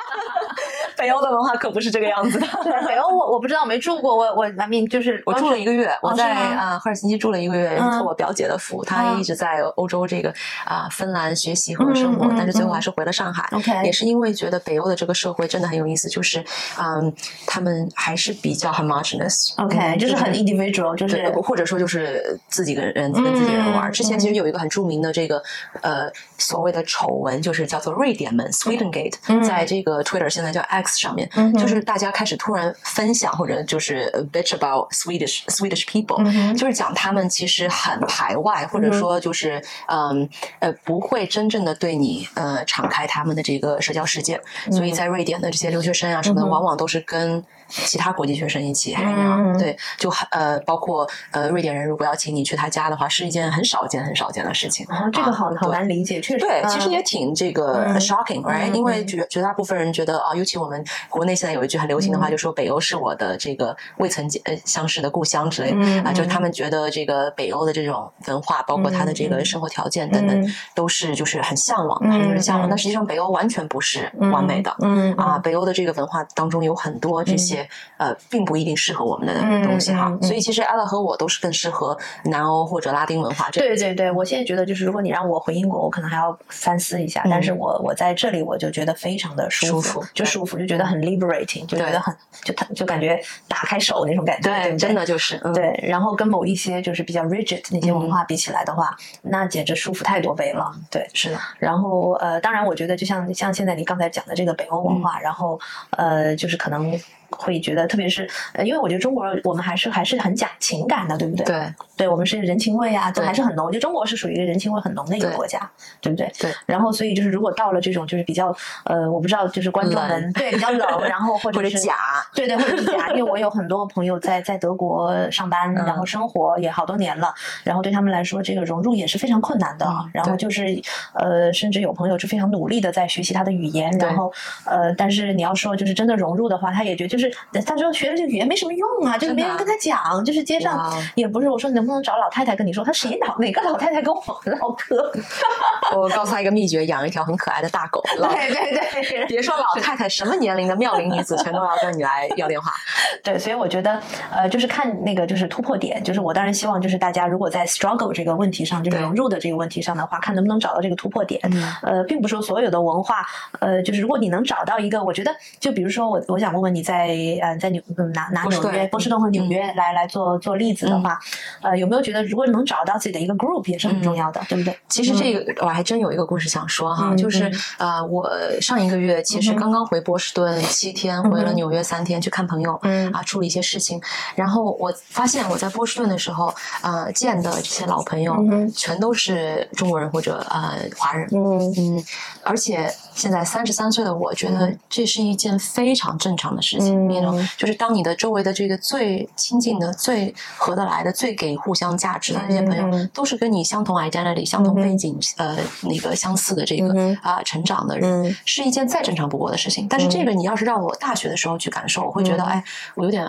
[1.02, 2.46] 北欧的文化可不是这个样子的。
[2.62, 4.16] 对，北欧我我不知道，没住过。
[4.16, 10.32] 我我外面就是我住了一个月，我在啊啊赫尔辛基住了一个月，托我表姐的福，她一直在欧洲这个
[10.64, 13.48] 啊芬兰学习和生活，但是最后还是回了上海。
[13.50, 16.38] OK 也是因为觉得北欧的这个社会真的很有意思，就是
[16.78, 17.12] 嗯，
[17.48, 19.60] 他们还是比较 homogeneous。
[19.60, 23.90] OK，嗯就是很 individual，就，是或者说就是自己跟人跟自己人玩。
[23.90, 25.42] 之前其实有一个很著名的这个
[25.80, 31.28] 呃所谓的丑闻，就是叫做瑞典门 （Sweden Gate），在这个 Twitter 现在叫 X 上面，
[31.58, 40.28] 就是大家开始突然分享或者就是呃 bitch about Swedish Swedish people，就是讲他们其实很排外，或者说就是嗯
[40.60, 54.86] 呃不会真正的对你呃敞开他们的这个社交世界，所以在瑞典的这些留学生啊什么的，往往都是跟其他国际学生一起 hang out，对，就很呃包括呃瑞典人如果要请你去他家的话，是一件很少见很少见的事情。
[54.90, 56.40] 哦这个好好难理解，确实。
[56.40, 72.68] 对，嗯其实也挺这个嗯 shocking，right？、嗯因为绝绝大部分人觉得啊，尤其我们国内现在有一句很流行的话，就说北欧是我的这个未曾见呃相识的故乡之类的、嗯啊，就是他们觉得这个北欧的这种文化，包括他的这个生活条件等等，嗯都是就是很向往很多人向往。
[72.68, 74.74] 嗯但实际上北欧完全不是完美的。
[74.80, 77.61] 嗯啊，北欧的这个文化当中有很多这些、
[77.96, 79.34] 呃，并不一定适合我们的
[79.66, 80.18] 东西哈，嗯嗯。
[80.20, 87.22] 嗯所以其实 ella 和我都是更适合南欧或者拉丁文化这对对对，我现在觉得就是，如果你让我回英国，我可能还要三思一下。
[87.30, 95.52] 但是我我在这里，我就觉得非常的舒舒服就舒服，就觉得很 liberating，就觉得很就他就感觉打开手那种感觉，对真的就是嗯。
[95.52, 95.78] 对。
[95.82, 100.72] 然后跟某一些就是比较 rigid 那些文化比起来的话，那简直舒服太多倍了。
[100.90, 105.58] 对，是的，然后呃，当然我觉得就像像现在你刚才讲的这个北欧文化，然后
[105.90, 106.98] 呃，就是可能。
[107.36, 111.44] 会觉得，特别是呃，因为我觉得中国人我们还是还是很讲情感的，对不对？
[111.46, 113.66] 对对，我们是人情味啊，都还是很浓。
[113.66, 116.30] 我觉得中国是属于一个人情味很浓的一个国家，对不对？
[116.38, 116.52] 对。
[116.66, 121.96] 然后，所以就是如果到了这种就是比较呃，我不知道就是观众们对比较冷， 然后或者是假，
[122.34, 127.32] 对对，或者是假，因为我有很多朋友在在德国上班，嗯然后生活也好多年了，
[127.64, 129.86] 然后对他们来说，这个融入也是非常困难的。
[129.86, 130.80] 嗯然后就是
[131.14, 134.32] 呃，甚至有朋友是非常努力的在学习他的语言，然后
[134.64, 137.21] 呃，但是你要说就是真的融入的话，他也觉得就是
[137.66, 145.12] 他说学了这个语言没什么用啊，就是没人跟他讲，就是街上也不是我说你能不能找老太太跟你说，他谁老哪个老太太跟我唠嗑？
[145.96, 148.02] 我告诉他一个秘诀：养一条很可爱的大狗。
[148.16, 152.72] 对对对，别说老太太，什么年龄的妙龄女子全都要跟你来要电话。
[153.22, 161.40] 对，所以我觉得，呃，就是看那个就是突破点，就是我当然希望就是大家如果在 struggle 这个问题上，就是融入的这个问题上的话，看能不能找到这个突破点。
[161.44, 163.26] 嗯呃，并不是说所有的文化，
[163.60, 171.18] 呃，就是如果你能找到一个，我觉得就比如说我我想问问你在呃在纽嗯拿拿纽约波士顿和纽约来来做做例子的话，
[171.62, 174.76] 呃，有没有觉得如果能找到自己的一个 group 也是很重要的，对不对？
[174.88, 177.48] 其实这个我还真有一个故事想说哈，嗯就是
[177.78, 183.10] 嗯呃，我上一个月其实刚刚回波士顿七天，回了纽约三天去看朋友，嗯。
[183.12, 184.00] 啊，处理一些事情。
[184.34, 191.28] 然后我发现我在波士顿的时候，呃，见的这些老朋友嗯全都是中国人或者呃华人。
[191.32, 191.72] 嗯。
[191.76, 192.04] 嗯，
[192.42, 208.36] 而且现在三十三岁的我觉得这是一件非常正常的事情，嗯就是当你的周围的这个最亲近的、最合得来的、最给互相价值的这些朋友，嗯都是跟你相同 identity、相同背景、呃那个相似的这个嗯啊、成长的人，嗯。
[208.44, 209.86] 是一件再正常不过的事情。
[209.88, 212.46] 但是这个你要是让我大学的时候去感受，我会觉得，嗯。
[212.46, 213.28] 哎，我有点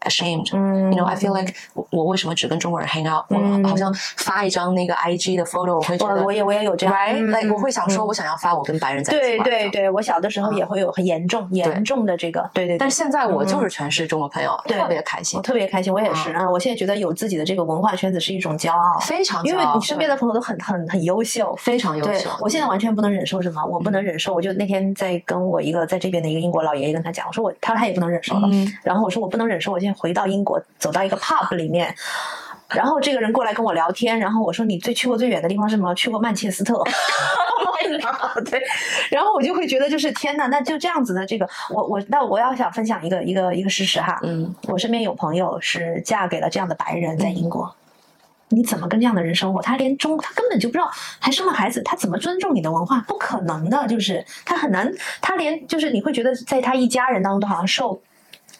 [0.00, 0.48] ashamed。
[0.52, 12.78] 嗯 You know, I feel like 我我为什么只跟中国人 hang out？、嗯我好像发一张那个 IG 的 photo，我会觉得我我也我也有这样 right，嗯 like 嗯我会想说，我想要发我跟白人在一起对玩对对，我小的时候也会有很严重严重的这个，对对对。
[12.78, 16.48] 但是现在我就是全是中国朋友，特别开心我，特别开心，我也是啊！
[16.48, 21.54] 我现在觉得有自己的这个文化圈子是一种骄傲，非常因为骄傲你身边的朋友都很很很优秀。
[21.56, 22.30] 非常优秀。
[22.40, 24.34] 我现在完全不能忍受什么，我不能忍受。
[24.34, 28.48] 我就那天在跟我一个在这边的一个英国老爷爷跟他讲，我说我，他说他也不能忍受了。
[28.52, 31.94] 嗯然后我说我不能忍受，我现在回到英国，走到一个 pub 里面，
[32.68, 35.94] 然后这个人过来跟我聊天，然后我说你最去过最远的地方是什么？
[35.94, 36.82] 去过曼彻斯特。
[38.44, 38.62] 对，
[39.10, 47.74] 然后我就会觉得就是天呐，那就这样子的这个，我我那我要想分享一个一个一个事实哈，嗯，我身边有朋友是嫁给了这样的白人，在英国。
[48.50, 49.62] 你怎么跟这样的人生活？
[49.62, 53.00] 他连中，他根本就不知道，还生了孩子，他怎么尊重你的文化？
[53.06, 58.00] 不可能的，就是他很难，他连就是你会觉得在他一家人当中都好像受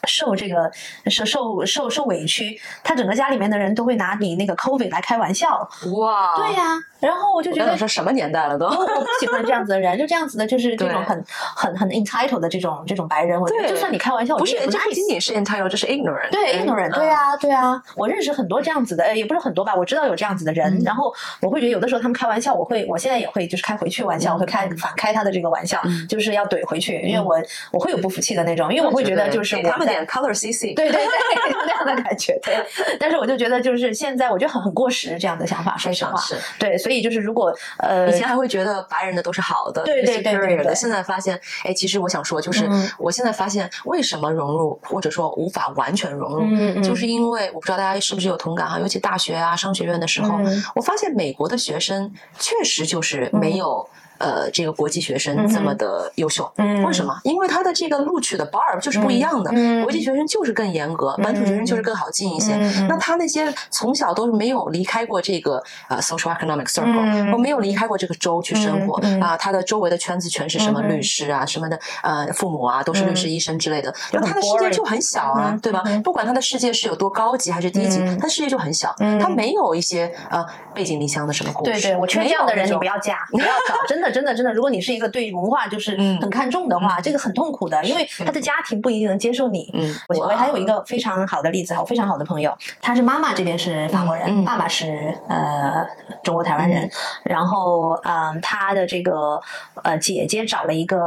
[0.07, 0.71] 受这个
[1.09, 5.69] 受受受受委屈，他整个家里面的人都会拿你那个 COVID 来开玩笑。
[5.97, 8.65] 哇，对呀、然后我就觉得我说什么年代了都。
[8.65, 11.23] 我不喜欢这样子的人，就这样子的，就是 这种很
[11.55, 16.29] 很很 entitled 的这种这种白人，我觉得对就算你开玩笑，不是，觉得也这不仅仅是 entitled，这是 ignorant。
[16.31, 27.37] 对 ignorant，对嗯啊，对啊，我认识很多这样子的，呃，也不是很多吧，我知道有这样子的人，嗯然后我会觉得有的时候他们开玩笑，我会，我现在也会就是开回去玩笑，我会开反开他的这个玩笑，嗯就是要怼回去，因为我
[27.71, 30.73] 我会有不服气的那种，因为我会觉得就是我们点 color CC。
[30.75, 31.01] 对对对，
[31.67, 32.55] 那样的感觉，对。
[32.99, 36.35] 但是我就觉得，就是现在我觉得很很过时这样的想法，说实话，是。
[36.57, 40.73] 对，所以就是如果呃以，前还会觉得白人的都是好的，对对对对的。
[40.75, 53.87] 现在发现，哎，其实我想说，就是嗯我现在发现，为什么融入或者说无法完全融入，就是因为我不知道大家是不是有同感哈，尤其大学啊、商学院的时候，嗯我发现美国的学生确实就是没有。
[54.19, 56.83] 呃，这个国际学生这么的优秀，嗯。
[56.83, 57.17] 为什么？
[57.23, 59.51] 因为他的这个录取的 bar 就是不一样的，
[59.83, 62.55] 国际学生就是更严格，本土学生就是更好进一些。
[62.87, 67.31] 那他那些从小都是没有离开过这个呃 social economic circle，、嗯。
[67.31, 75.81] 我没有离开过这个州去生活、啊，他的周围的圈子全是什么嗯律师啊、什么的，呃，父母啊都是律师、医生之类的，那他的世界就很小啊，嗯对吧？
[75.85, 78.17] 嗯不管他的世界是有多高级还是低级，嗯。
[78.17, 79.17] 他的世界就很小，嗯。
[79.17, 81.71] 他没有一些呃背井离乡的什么故事。
[81.71, 82.89] 对对，我缺这样的人，你不要。
[82.89, 84.53] 要嫁， 不要找，真的真的真的。
[84.53, 86.19] 如果你是一个对文化就是嗯。
[86.19, 89.69] 很看重的话，这个很痛苦的，因为他的家庭不一定能接受你。
[89.73, 94.43] 嗯，我还有一个非常好的例子，我非常好的朋友，他是妈妈这边是法国人，嗯。
[94.43, 95.85] 爸爸是呃
[96.23, 96.89] 中国台湾人，
[97.23, 99.39] 然后嗯、他的这个
[99.83, 100.99] 呃姐姐找了一个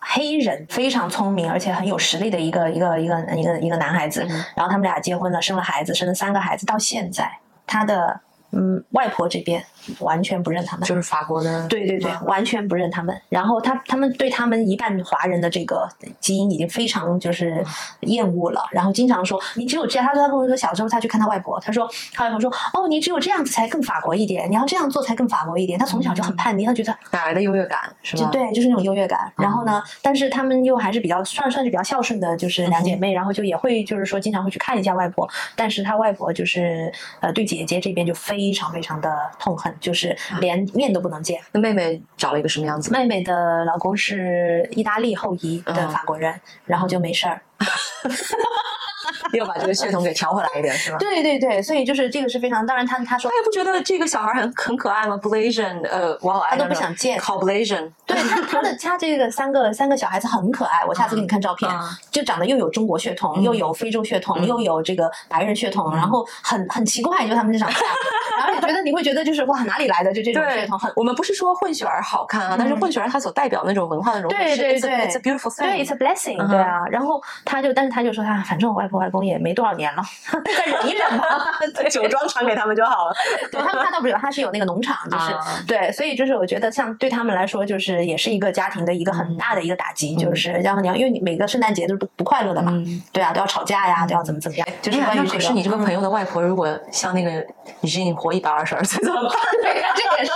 [0.00, 4.44] 黑人，非常聪明而且很有实力的一个一个一个一个一个男孩子，嗯。
[4.54, 7.30] 然后他们俩结婚了，生了孩子，生了三个孩子，到现在
[7.66, 8.20] 他的
[8.52, 9.64] 嗯外婆这边
[10.00, 13.18] 完全不认他们，就是法国的，对对对，完全不认他们。
[13.28, 15.88] 然后他他们对他们一半华人的这个
[16.20, 17.64] 基因已经非常就是
[18.00, 18.62] 厌恶了。
[18.70, 25.78] 然后经常说你只有这样，他说他跟我说小时候他去看他外婆，他说他外婆说哦你只有这样子才更法国一点，你要这样做才更法国一点。
[25.78, 28.28] 他从小就很叛逆，他觉得哪来的优越感是吧？
[28.30, 29.32] 对，就是那种优越感。
[29.36, 35.28] 然后呢，但是他们又还是比较算算是比较孝顺的，就是两姐妹，然后就也会就是说经常会去看一下外婆。
[35.56, 41.40] 但是他外婆就是呃对姐姐这边就非常非常的痛恨，就是连面都不能见。
[41.52, 42.90] 那妹妹找了一个什么样子？
[42.90, 47.40] 妹妹的老公是意大利后裔的嗯法国人，然后就没事儿。
[49.32, 50.98] 又把这个血统给调回来一点是吧？
[50.98, 67.82] 对对对，所以就是这个是非常，当然他他说他也不觉得这个小孩很很可爱吗？Blasian，呃，哇，他都不想见 Call Blasian，对他他的他这个三个三个小孩子很可爱，我下次给你看照片，嗯就长得又有中国血统，嗯又有非洲血统，嗯又有这个白人血统，然后很很奇怪，就他们这长相，
[68.38, 70.92] 然后你觉得你会觉得就是哇哪里来的就这种血统很。
[70.96, 75.62] 我们不是说混血儿好看啊，但是混血儿他所代表那种文化的融合对对对 it's a beautiful thing。
[75.62, 76.84] 对，it's a blessing，、对啊。
[76.90, 80.02] 然后他就，但是他就说他，反正我外婆外公也没多少年了，
[80.56, 81.26] 再忍一忍吧。
[81.90, 83.12] 酒庄传给他们就好了。
[83.50, 95.38] 对他们他倒不是有，他是有那个农场，就是、啊对，所以就是我觉得像对他们来说，就是也是一个家庭的一个很大的一个打击，就是然后你要因为你每个圣诞节都是不不快乐的嘛，嗯对啊，都要吵架呀，都要怎么怎么样，就是哎呀关于这个。
[95.38, 97.44] 可是你这个嗯朋友的外婆，如果像那个
[97.80, 99.32] 你是你活一百二十二岁怎么办？
[99.62, 100.30] 对，这也是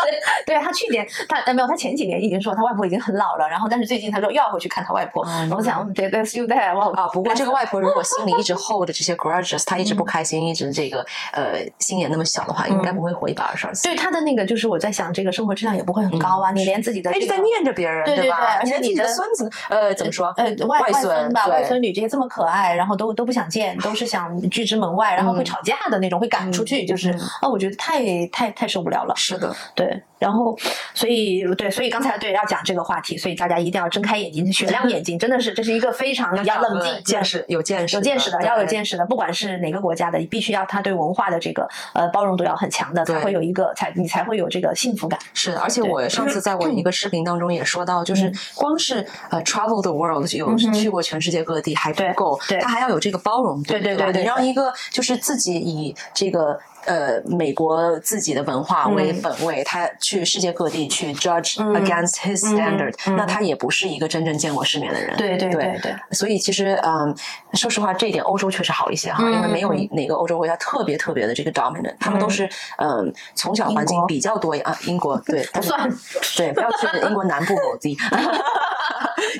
[0.46, 13.90] 对他去年他呃没有，他前几年已经说他外婆已经很老了，然后但是最近他说又要回去看他外婆，嗯我想嗯对对，you there，哇啊，不过这个外婆如果心里一直 hold 着这些 grudges，他一直不开心，一直这个呃心眼那么小的话，应该不会活一百二十二岁。
[13.90, 18.60] 对他的那个就是我在想，这个生活质量也不会很高啊，你连自己的她一直在念着别人，对对吧？
[18.62, 20.32] 对你的的孙子，呃，怎么说？
[20.36, 29.14] 呃，外外孙吧，外孙女这些这么可爱，然后都都不想见，都是想拒之门外，然后会吵架的那种，会赶出去，就是嗯啊，我觉得太太太受不了了。
[29.16, 30.56] 是的，对，然后
[30.94, 45.18] 所以对，所以刚才对要讲这个话题，所以大家一定要睁开眼睛，雪 亮眼睛，真的是这是一个非常要冷静、见识，有见识，有见识的，对要有见识的，不管是哪个国家的，必须要他对文化的这个呃包容度要很强的，才会有一个才你才会有这个幸福感。
[45.32, 46.40] 是的，而且我上次。
[46.44, 52.58] 在我一个视频当中也说到，就是光是呃 travel the world 有去过全世界各地还不够，对。
[52.58, 56.58] 他还要有这个包容度，对对对对你让一个就是自己以这个。
[56.86, 61.72] 呃，美国自己的文化为嗯本位，他去世界各地去 judge 嗯。
[61.74, 63.16] against his 嗯 standard，、嗯。
[63.16, 65.16] 那他也不是一个真正见过世面的人。
[65.16, 65.94] 对对对。
[66.12, 67.14] 所以其实，嗯，
[67.54, 69.88] 说实话，这一点欧洲确实好一些哈，嗯因为没有嗯。
[69.92, 75.90] 哪个欧洲国家特别特别的这个 dominant，他们都是嗯从小环境比较多啊，英国对， 不算。
[76.36, 77.96] 对，不要去英国南部某地。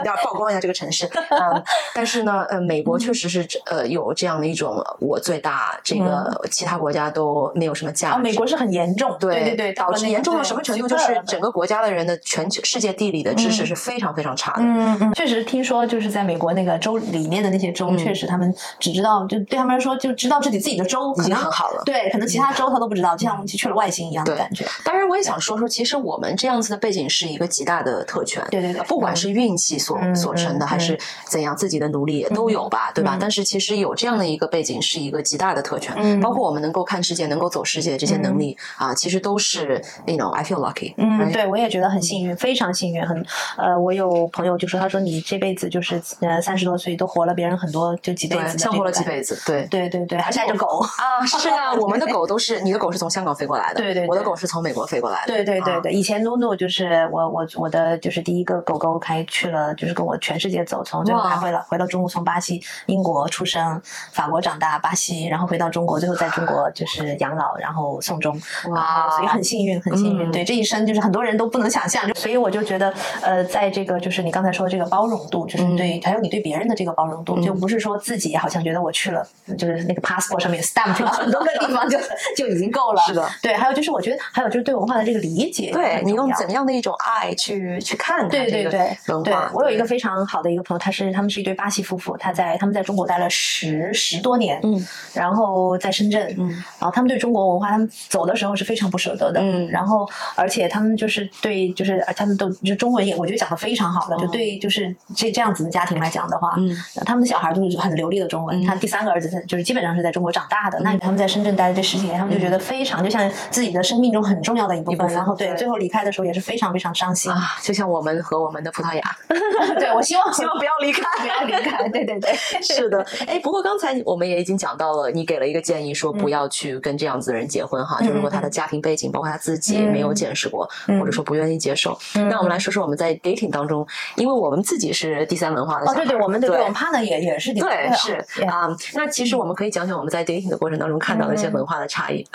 [0.05, 1.07] 要曝光一下这个城市。
[1.31, 1.63] 嗯，
[1.95, 8.21] 但是呢，呃，美国确实是呃有这样的一种我最大，这个其他国家都没有什么价值。
[8.21, 10.89] 美国是很严重，对对对，导致严重到什么程度？
[10.89, 14.63] 就是整个国家的人的全球世界地理的知识是非常非常差的。
[14.63, 21.83] 嗯嗯，确实听说就是在美国那个州里面的那些州，确实他们只知道就对他们来说就知道自己自己的州已经很好了。
[21.85, 24.67] 对，可能其他州他都不知道，就像去去了外星一样的感觉。
[24.85, 28.45] 当然，我也想说说，其实我们这样子的背景是一个极大的特权。
[28.51, 33.17] 对对对，不管是运气所所成的，还是怎样，自己的努力也都有吧，对吧？
[33.21, 40.95] 但是其实有这样的一个背景是一个极大的特权，包括我们能够看世界、能够走世界这些能力啊，其实都是你 know，I feel lucky。
[40.99, 43.05] 嗯，对我也觉得很幸运，非常幸运。
[43.07, 43.25] 很
[43.57, 49.39] 呃，我有朋友就说，他说你这辈子就是呃三十多岁都活了别人很多就几辈子，像活了几辈子。
[49.47, 55.33] 对对对对，还带着狗啊，是啊，我们的狗都是你的狗是从香港飞过来的， 对对，我的狗是从美国飞过来的。
[55.33, 63.81] 对对对对，以前露露就是我我我的就是第一个狗狗，开去了就是跟我全世界走，从最后还回了回到中国，从巴西、英国出生，
[64.13, 68.41] 法国长大，巴西，然后回到中国，最后在中国就是养老，然后送终。
[68.71, 70.31] 哇，所以很幸运，很幸运。
[70.31, 72.93] 对这一生就是很多人都不能想象，所以我就觉得
[73.23, 79.27] 呃，在这个就是你刚才说这个包容度，就是对还有你对别人的这个包容度，就不是说自己好像觉得我去了
[79.59, 81.99] 就是那个 passport 上面 stamp 了很多个地方就
[82.37, 83.03] 就已经够了。
[83.03, 89.44] 是的， 对，还有就是我觉得还有就是对文化的这个理解，对你用怎样的一种爱去去看对对对文化。
[89.53, 119.03] 我有一个非常好的一个朋友，他是他们是一对巴西夫妇，他在他们在中国待了十十多年，嗯，然后在深圳，嗯，然后他们对中国文化，他们走的时候是非常不舍得的，嗯，然后而且他们就是对就是他们都就中文也我觉得讲的非常好的，就对就是这这样子的家庭来讲的话，嗯，他们的小孩都是很流利的中文，他第三个儿子就是基本上是在中国长大的，那他们在深圳待了这十几年，他们就觉得非常就像自己的生命中很重要的一部分，然后对最后离开的时候也是非常非常伤心啊，就像我们和我们的葡萄牙。
[119.79, 121.89] 对，我希望 希望不要离开， 不要离开。
[121.89, 123.05] 对对对，是的。
[123.27, 128.01] 哎，不过刚才我们也已经讲到了，你给了一个建议，说不要去跟这样子的人结婚哈。
[128.03, 130.69] 就如果他的家庭背景，包括他自己没有见识过，
[131.01, 138.15] 或者说不愿意接受，那我们来说说我们在 dating 当中，因为我们自己是第三文化的，哦对对，我们对我们 partner 也也是对是
[138.45, 138.69] 啊。
[138.95, 142.27] 那其实我们可以讲讲我们在 dating 的过程当中看到的一些文化的差异。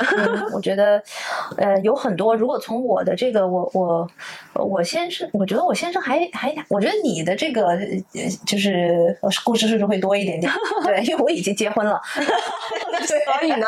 [0.54, 1.02] 我觉得
[1.58, 4.10] 呃有很多，如果从我的这个我我
[4.54, 7.78] 我先生，我觉得我先生还还我觉得你的这个
[8.46, 10.52] 就是故事是不是会多一点点？
[10.84, 12.00] 对，因为我已经结婚了，
[13.06, 13.68] 所以呢，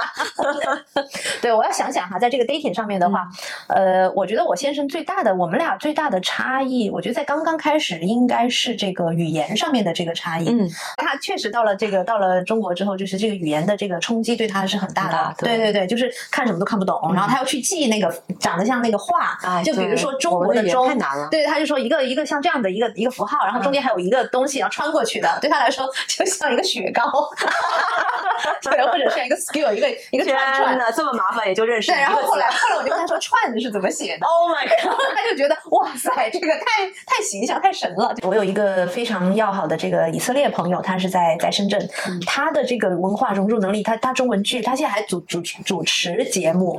[1.41, 3.27] 对，我要想想哈，在这个 dating 上面的话，
[3.67, 10.49] 呃，我觉得我先生最大的，我们俩最大的差异，我觉得在刚刚开始应该是这个语言上面的这个差异。
[10.49, 15.35] 嗯，他确实到了这个到了中国之后，就是这个语言的这个冲击对他是很大的。
[15.37, 21.27] 对对对，就是看什么都看不懂，然后他要去记那个长得像那个画，就比如说中国的中，太难了。
[21.29, 27.03] 对，他就说一个一个像这样的一个一个符号，然后中间还有一个东西要穿过去的，对他来说 就像一个雪糕，
[28.63, 31.91] 对，或者是一个 skill，一个一个串串的，这么麻烦也就认识。
[31.91, 38.15] 对，然后后来后来我就跟他说串是怎么写的，Oh my god， 他就觉得哇塞，这个太太形象太神了。
[38.23, 41.89] 我有一个非常要好的这个以色列朋友，他是在在深圳，
[42.25, 46.77] 他的这个文化融入能力，他他中文剧，他现在还主主主持节目，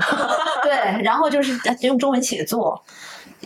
[0.63, 0.73] 对，
[1.03, 2.83] 然后就是用中文写作。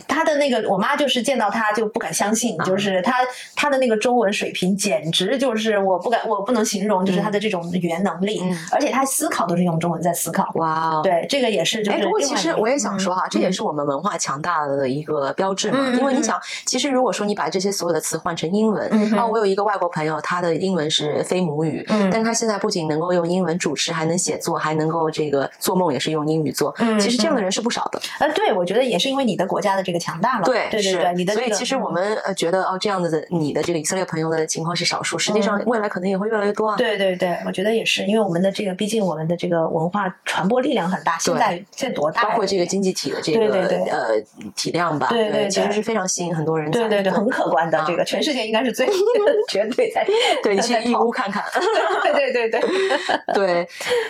[0.07, 3.15] 他的那个，我妈就是见到他就不敢相信，就是他
[3.55, 10.49] 他的那个中文水平简直就是我不敢，我不能形容，就是他的这种语言能力，而且他思考都是用中文在思考。
[10.55, 11.83] 哇，对，这个也是。
[11.83, 15.89] 就是，不过其实我也想说哈，这也是我们文化强大的一个标志嘛。
[15.89, 26.73] 因为你想，其实如果说你把这些所有的词换成英文啊，我有一个外国朋友，他的英文是非母语，但是他现在不仅能够用英文主持，还能写作，还能够这个做梦也是用英语做。
[26.99, 27.99] 其实这样的人是不少的。
[28.19, 30.45] 呃，对，我觉得也是因为你的国家的这个强大了。
[30.45, 36.75] 对，对对对，你的所以其实我们呃觉得哦，这样子的你的这个以色列朋友的情况是少数，实际上未来可能也会越来越多啊。
[36.77, 42.23] 对对对，我觉得也是，因为我们的这个，毕竟我们的这个文化传播力量很大，现在现在多大？
[42.23, 44.21] 包括这个经济体的这个呃
[44.55, 46.69] 体量吧，对对，其实是非常吸引很多人。
[46.71, 48.87] 对对对，很可观的这个，全世界应该是最
[49.49, 50.05] 绝对在。
[50.43, 51.43] 对你去义乌看看。
[52.03, 52.61] 对对对对
[53.33, 53.67] 对。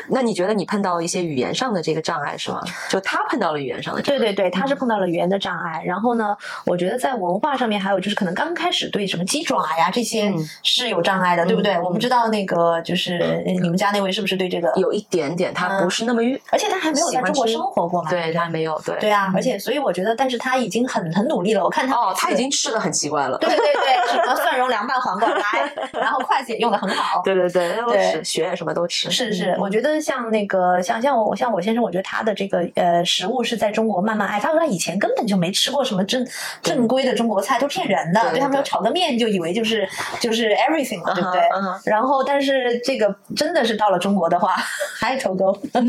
[0.10, 2.62] 那你觉得你碰到一些语言上的这个障碍是吗？
[2.90, 4.20] 就他碰到了语言上的障碍。
[4.20, 6.36] 对对对，他是碰到了语言的障碍，然后呢？
[6.66, 11.80] 我觉得在文化上面，还有就是可能刚开始对什么鸡爪呀这些是有障碍的，对不对？
[11.80, 18.10] 我不知道那个就是你们家那位是不是对这个有一点点，他不是那么愉，而且他还没有在中国生活过嘛？
[18.10, 21.64] 对他没有，对对啊，而且所以我觉得，但是他已经很很努力了。
[21.64, 23.38] 我看他哦，他已经吃的很奇怪了。
[23.38, 27.22] 对对对， 什么蒜蓉凉拌黄瓜来，然后筷子也用的很好。
[27.26, 29.10] 对对对，都吃，血什么都吃。
[29.10, 34.40] 是是，我觉得像那个像像我像我先生，我觉得他的这个呃食物是在中国慢慢爱。
[34.40, 35.48] 他说他以前根本就。
[35.48, 36.28] 没吃过什么正
[36.64, 38.20] 正规的中国菜，都骗人的。
[38.32, 39.88] 对他们说炒个面就以为就是
[40.20, 41.42] 就是 everything 了，对不对？
[41.86, 44.56] 然后但是这个真的是到了中国的话，
[45.00, 45.88] 嗨， 臭狗，臭狗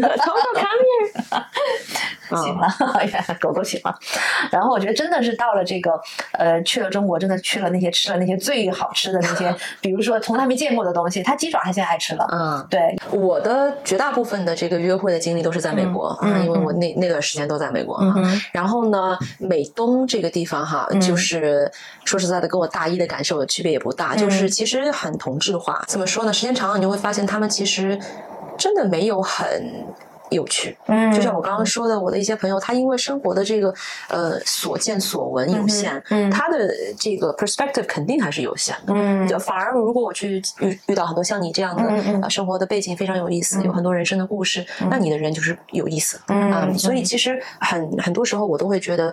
[0.55, 1.44] come here，
[2.36, 3.94] 醒了，哈哈， 狗狗醒了。
[4.50, 6.00] 然后我觉得真的是到了这个
[6.32, 12.26] 呃，去了中国，真的去了那些吃了那些最好吃的那些， 比如说从来没见过的东西，它鸡爪它现在爱吃了。
[12.30, 17.98] 嗯，对，我的绝大部分的这个约会的经历都是在美国，嗯，因为我那那段时间都在美国。
[18.00, 21.70] 嗯然后呢，美东这个地方哈，就是
[22.04, 25.82] 说实在的，跟我大一的感受的区别也不大，就是其实很同质化。
[25.86, 26.32] 怎么说呢？
[26.32, 27.98] 时间长了，你就会发现他们其实
[28.56, 29.86] 真的没有很。
[30.30, 33.72] 有趣，嗯，就像我刚刚说的，我的一些朋友，他因为生活的这个
[34.08, 49.12] 呃所见所闻有限，嗯，他的这个 perspective 肯定还是有限的，嗯，反而如果我去遇遇到很多像你这样的生活的背景非常有意思，有很多人生的故事，那你的人就是有意思，嗯，所以其实很很多时候我都会觉得。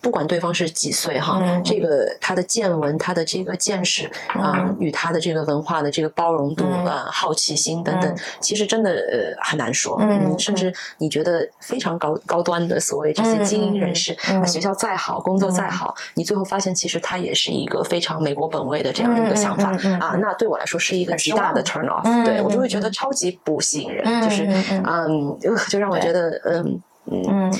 [0.00, 9.98] 不管对方是几岁哈，这个他的见闻、他的这个见识啊，与他的这个文化的这个包容度啊、好奇心等等，其实真的呃很难说。
[10.00, 20.16] 嗯，甚至你觉得非常高高端的所谓这些精英人士，学校再好，工作再好，你最后发现其实他也是一个非常美国本位的这样一个想法啊。
[20.18, 24.46] 那对我来说是一个极大的 turn off，对我就会觉得超级不吸引人，就是
[24.86, 25.38] 嗯，
[25.68, 26.80] 就让我觉得嗯。
[27.06, 27.52] 嗯，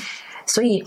[0.45, 0.83] 所以。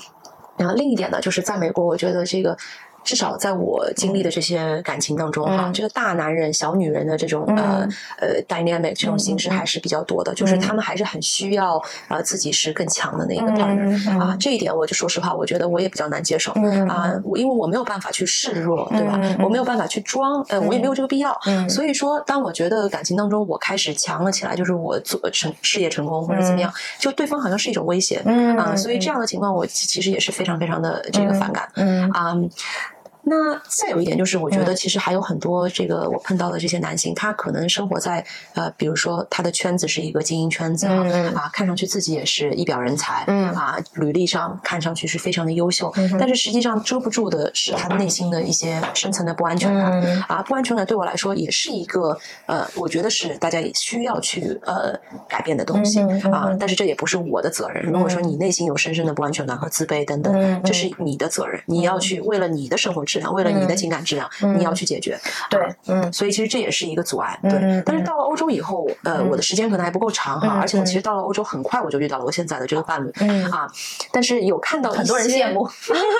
[0.56, 2.56] 然后另一点呢，就是在美国，我觉得这个。
[3.04, 7.86] 至少在我经历的这些感情当中哈，这个大男人小女人的这种呃
[8.18, 16.50] 呃 dynamic 这种形式还是比较多的，就是他们还是很需要呃自己是更强的那一个 partner 啊，这一点我就说实话，我觉得我也比较难接受
[16.88, 19.20] 啊，我因为我没有办法去示弱，对吧？
[19.44, 21.38] 我没有办法去装，呃，我也没有这个必要。
[21.68, 28.16] 所以说，当我觉得感情当中我开始强了起来，就是我做成事业成功或者怎么样，就对方好像是一种威胁
[28.58, 31.68] 啊，所以这样的情况我其实也是非常非常的这个反感。
[32.12, 32.34] 啊。
[33.26, 54.92] 那再有一点就是，我觉得其实还有很多这个我碰到的这些男性，他可能生活在呃，比如说他的圈子是一个精英圈子啊，看上去自己也是一表人才，嗯啊，履历上看上去是非常的优秀，但是实际上遮不住的是他内心的一些深层的不安全感啊，不安全感对我来说也是一个呃，我觉得是大家也需要去呃
[55.26, 56.00] 改变的东西
[56.30, 57.82] 啊，但是这也不是我的责任。
[57.84, 63.02] 如果说你内心有深深的不安全感和自卑等等，这是你的责任，你要去为了你的生活。
[63.14, 65.18] 质量，为了你的情感质量，你要去解决。
[65.48, 67.38] 对，嗯，所以其实这也是一个阻碍。
[67.42, 73.10] 对，但是到了欧洲以后，呃，我的时间可能还不够长哈，而且我其实到了欧洲很快我就遇到了我现在的这个伴侣
[73.50, 73.68] 啊。
[74.10, 75.68] 但是有看到很多人羡慕，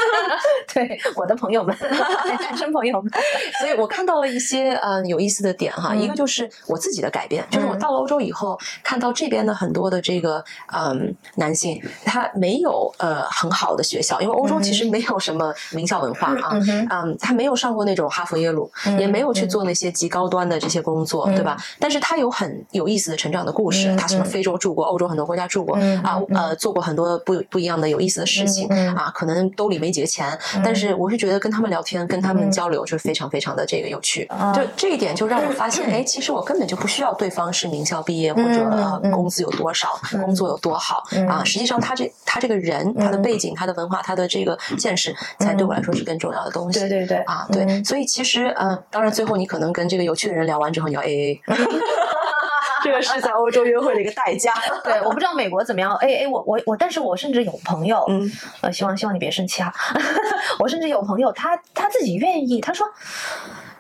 [0.73, 1.77] 对我的朋友们，
[2.39, 3.11] 单身朋友们，
[3.59, 5.95] 所以我看到了一些嗯有意思的点哈。
[5.95, 16.59] 一个就是我自己的改变，就是我到了欧洲以后，看到这边的很多的这个嗯男性，他没有呃很好的学校，因为欧洲其实没有什么名校文化啊。
[16.91, 21.57] 嗯，他没有上过那种哈佛耶鲁，也没有去做那些极高端的这些工作，对吧？
[21.79, 46.74] 但是他有很有意思的成长的故事，他什么非洲住过，欧洲很多国家住过啊，呃，做过很多不不一样的有意思的事情啊，可能兜里没几个钱，但是我是觉得跟他们聊天，跟他们交流就是非常非常的这个有趣，就这一点就让我发现， 哎，其实我根本就不需要对方是名校毕业或者工资有多少，工作有多好啊，实际上他这他这个人，他的背景，他的文化，他的这个见识，才对我来说是更重要的东西。
[46.81, 51.41] 对对对啊，对，所以其实嗯，当然最后你可能跟这个有趣的人聊完之后，你要 A A，
[52.85, 54.53] 这个是在欧洲约会的一个代价。
[54.85, 59.73] 对，我不知道美国怎么样 A A，我我我，但是我甚至有朋友，嗯，呃，希望希望你别生气啊，
[60.59, 62.87] 我甚至有朋友，他他自己愿意，他说。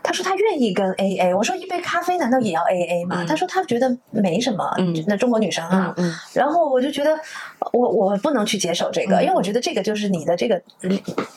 [0.04, 3.24] 他说他愿意跟 A A，我说一杯咖啡难道也要 A A 吗？
[3.26, 4.70] 他说他觉得没什么，
[5.06, 7.18] 那中国女生啊，嗯然后我就觉得
[7.72, 10.60] 我我不能去接受这个，因为我觉得这个就是你的这个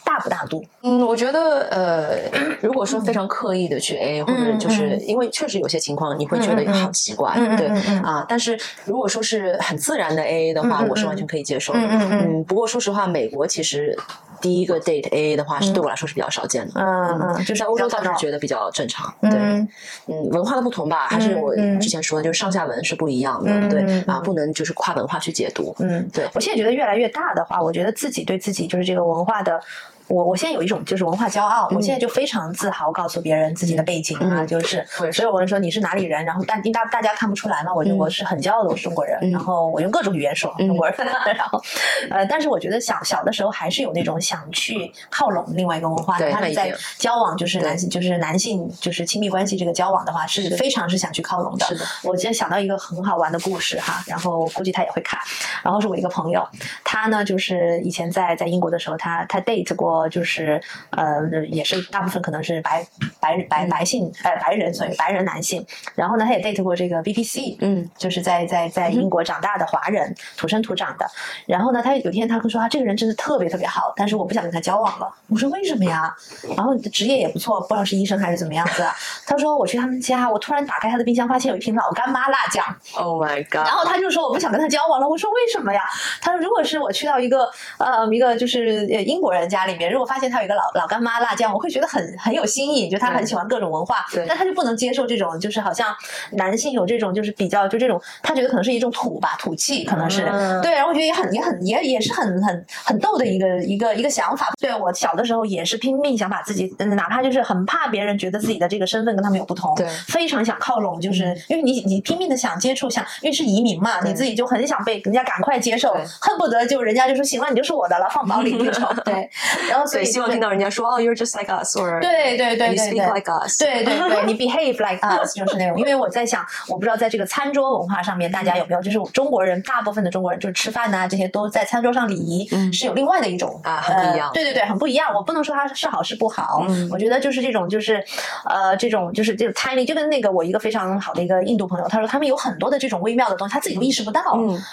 [0.03, 0.61] 大不大度。
[0.83, 2.17] 嗯，我觉得呃，
[2.61, 7.67] 如果说非常刻意的去 A A，或者就是因为确实有些情况你会觉得好奇怪，对
[8.03, 11.79] 啊，但是如果说是很自然的 A A 的话，我是完全可以接受的。
[11.79, 13.97] 嗯，不过说实话，美国其实。
[14.41, 16.73] 第一个 date A A 的话，是对我来说是比较少见的。
[16.79, 19.13] 嗯嗯，就在欧洲倒是觉得比较正常。
[19.21, 23.69] 对，嗯，文化的不同吧，还是我之前说的，就是上下文是不一样的。
[23.69, 25.75] 对啊，不能就是跨文化去解读。
[25.79, 26.29] 嗯，对。
[26.33, 29.61] 我现在觉得越来越大的话，我觉得自己对自己就是这个文化的。
[30.07, 40.95] 我我现在有一种就是文化骄傲，我现在就非常自豪告诉别人自己的背景啊，就是所以我就说你是哪里人，然后但大大家看不出来嘛，我就我是很骄傲的我是中国人，然后我用各种语言说中国人，
[41.35, 41.61] 然后
[42.09, 51.65] 呃，但是我觉得小小的时候还是有那种想去靠拢另外一个文化，他们在交往就是男性就是男性就是亲密关系这个交往的话是非常是想去靠拢的。
[51.65, 55.19] 是的，我今天想到一个很好玩的故事哈，然后估计他也会看，
[55.63, 56.47] 然后是我一个朋友，
[56.83, 62.85] 他呢就是以前在在英国的时候，他他 date 过就是呃也是大部分可能是白
[63.21, 71.05] 白白白性呃白人所以白人男性，然后呢他也 date 过这个 BBC，嗯，就是在在在英国长大的华人土生土长的，
[71.45, 76.13] 然后呢他有天他会说啊这个人真的特别特别好，但是我不想跟他交往了，我说为什么呀？
[76.57, 78.93] 然后职业也不错，不知道是医生还是怎么样子，啊
[79.25, 83.67] 他说我去他们家，我突然打开他的冰箱，发现有一瓶老干妈辣酱，Oh my god！
[83.67, 85.81] 然后他就说我不想跟他交往了，我说为什么呀？
[86.21, 95.95] 他说如果是我去到一个呃一个就是英国人家里面，如果发现他有一个老老干妈辣酱，我会觉得很很有新意，就他很喜欢各种文化，但他就不能接受这种就是好像
[96.31, 100.21] 男性有这种就是比较就这种，他觉得可能是一种土吧土气，可能是
[100.61, 104.51] 对，然后我觉得也很也很也也是很很很逗的一个一个一个想法。
[104.59, 118.87] 对我小的时候也是拼命想把自己，哪怕就是很怕别人觉得自己的这个身份跟他们有不同，对，非常想靠拢，就是因为你你拼命的想接触，想因为是移民嘛，你自己就很想被人家赶快接受，恨不得就人家就说行了，你就是我的了，放包里那种。
[119.05, 119.29] 对，
[119.77, 125.77] 然后所以希望听到人家说哦，you're just like us，or 对对对对，you speak like us，对对对， 你 behave like us，就是那种。
[125.77, 134.31] 因为我在想，我不知道在这个餐桌文化上面，大家有没有就是中国人，大部分的中国人就是吃饭呐这些都在餐桌上礼仪是有另外的一种啊，很不一样。
[134.33, 135.13] 对对对，很不一样。
[135.13, 138.03] 我不能说它是好是不好，我觉得就是这种就是
[138.49, 144.21] 呃这种就是这种 tiny，就跟那个我一个非常好的一个印度朋友，他说他们有很多的这种微妙的东西，他自己都意识不到。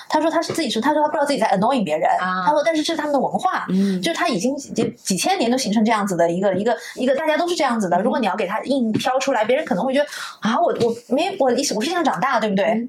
[0.09, 2.09] 他说他是自己是，他说他不知道自己在 annoying 别人。
[2.18, 3.66] 他说但是这是他们的文化，
[4.02, 8.01] 就是他已经已经几几千年都形成这样子的一个一个一个，大家都是这样子的。
[8.03, 10.07] 如果你要给他硬挑出来，别人可能会觉得
[10.40, 12.88] 啊，我我没我我是这样长大，对不对？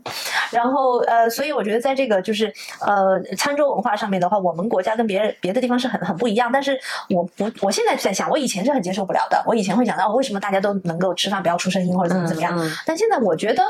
[0.52, 2.52] 然后呃，所以我觉得在这个就是
[2.82, 6.50] 呃餐桌文化上面的话，我们国家跟别人别的地方是很很不一样。
[6.52, 6.78] 但是
[7.10, 9.42] 我不，我现在在想，我以前是很接受不了的。
[9.46, 12.60] 我以前会想到为什么大家都能够吃饭不要出声音或者怎么怎么样。
[12.86, 13.64] 但现在我觉得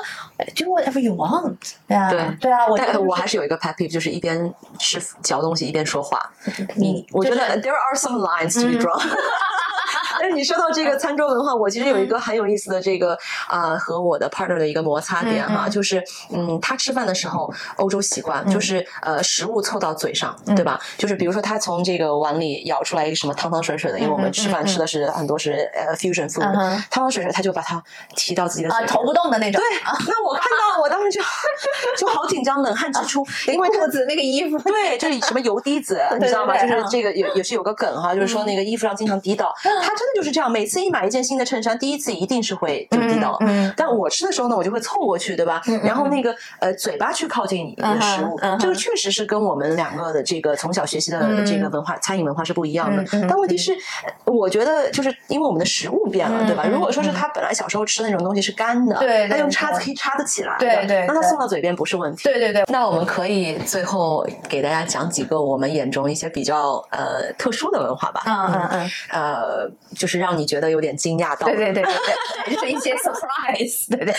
[0.55, 1.55] do whatever you want，
[1.88, 2.67] 对啊，对啊。
[2.67, 6.31] 我但我还是有一个 pet peeve，就是一边吃嚼东西一边说话。
[6.75, 8.82] 你我觉得 there are some lines to be mm.
[8.82, 9.17] drawn。
[10.20, 20.80] 但是你说到这个餐桌文化，我其实有一个很有意思的这个啊和我的 partner 的一个摩擦点哈，就是嗯他吃饭的时候欧洲习惯就是呃食物凑到嘴上对吧？
[20.97, 27.82] 就是比如说他从这个碗里舀出来一个什么汤汤水水的，因为我们吃饭吃的是很多是呃 fusion food，汤汤水水他就把它
[28.16, 29.61] 提到自己的嘴，投不动的那种。
[29.61, 31.22] 对，那我看到我当时就
[31.97, 36.55] 就好紧张，冷汗直出，因为裤子那个衣服，对，就是什么油滴子， 你知道吗？
[36.57, 43.39] 就是这个也也是有个梗哈，就是说那个衣服上经常滴到， 他真的就是这样，每次一买一件新的衬衫，第一次一定是会就滴到。
[43.76, 45.62] 但我吃的时候呢，我就会凑过去，对吧？
[45.84, 53.03] 然后那个呃嘴巴去靠近你的食物，这个确实是跟我们两个的这个从小学习的这个文化餐饮文化是不一样的。
[53.28, 53.76] 但问题是，
[54.26, 56.66] 我觉得就是因为我们的食物变了，对吧？
[56.66, 62.24] 如果说是他本来小时候吃的那种东西是干的，对，他用叉子可以叉得起来，对对，那他送到嘴边不是问题。
[62.24, 62.64] 对对对。
[62.68, 68.24] 那我们可以最后给大家讲几个我们眼中一些比较呃特殊的文化吧。
[68.26, 68.91] 嗯嗯嗯。
[69.12, 71.47] 呃，就是让你觉得有点惊讶到。
[71.47, 71.93] 对对对对
[72.45, 73.89] 对，就是一些 surprise。
[73.89, 74.13] 对对。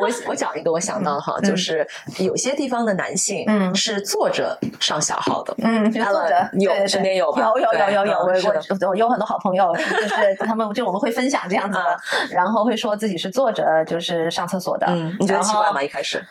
[0.00, 1.86] 我我讲一个，我想到哈，就是
[2.18, 5.54] 有些地方的男性嗯是坐着上小号的。
[5.62, 6.50] 嗯，坐着。
[6.58, 11.96] 有身边有有有有有有，我我我有很多好朋友，就是 他们就我们会分享这样子的，
[12.30, 14.86] 然后会说自己是坐着就是上厕所的。
[14.88, 15.82] 嗯，你觉得奇怪吗？
[15.82, 16.24] 一开始？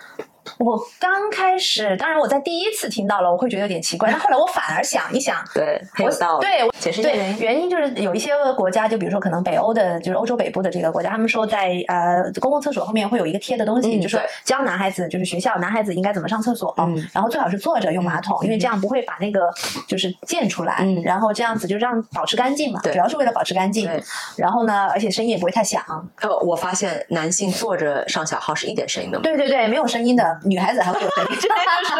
[0.60, 4.10] 我刚开始，当然我在第一次听到了，我会觉得有点奇怪。
[4.10, 6.46] 但后来我反而想一想， 对，很有道理。
[6.46, 16.74] 对，解释一下原因就是有一些国家，就比如说可能北欧的，就是欧洲北部的这个国家，他们说在呃公共厕所后面会有一个贴的东西，就是教男孩子，就是学校男孩子应该怎么上厕所，
[17.14, 19.52] 然后最好是坐着用马桶，因为这样不会把那个
[19.88, 23.90] 就是溅出来，然后这样子就让保持干净嘛，主要是为了保持干净。
[24.38, 25.84] 然后呢，而且声音也不会太响。
[26.22, 29.38] 呃，我发现男性坐着上小号是一点声音都没有。
[29.38, 30.39] 对对对，没有声音的。
[30.44, 31.94] 女孩子还会有声音，真的是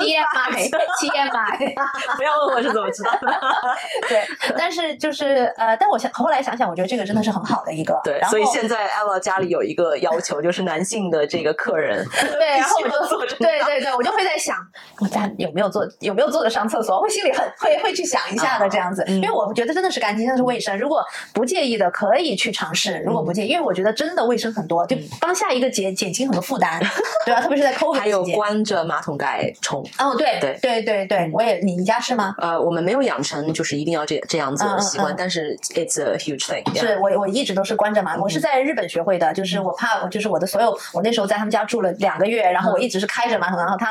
[0.00, 1.74] TMI，TMI，
[2.16, 3.40] 不要问我是怎么知道的。
[4.08, 4.24] 对，
[4.56, 8.00] 但是就是呃，但我想后来想想，我觉得这个真的是很好的一个。
[8.04, 14.56] 对，所以现在 Ella 家里有一个要求，就是男性的这个客人， 对，然后我就坐着，对对对，我就会在想，
[15.00, 20.78] 我家有没有坐，有没有坐着上厕所，会心里很会会去想一下的这样子，因为我觉得真的是干净，真的是卫生。
[20.78, 26.78] 如果不介意的，可以去尝试；如果不介意，因为我觉得真的卫生很多，就帮下一个减减轻很多负担，
[27.24, 27.40] 对吧？
[27.40, 27.53] 特别。
[27.54, 29.82] 别是在 COVID 还有关着马桶盖冲。
[29.98, 30.58] 哦，对对。
[30.60, 32.34] 对对对，我也你们家是吗？
[32.38, 35.14] 呃，我们没有养成就是一定要这这样子的习惯，嗯。
[35.16, 36.98] 但是 it's a huge thing 是。
[36.98, 43.86] 我我一直都是关着马桶，我是在日本学会的，就是我怕就是我的所有，我那时候在他们家住了两个月，然后我一直是开着马桶，然后他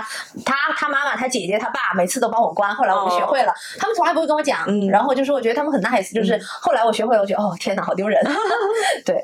[0.45, 4.89] 他他妈妈、他姐姐、他爸每次都帮我关，后来我就学会了，他们从来不会跟我讲，嗯。
[4.89, 8.19] 然后就是我觉得他们很 nice，就是后来我学会了，我觉得哦天哪，好丢人。
[9.05, 9.21] 对，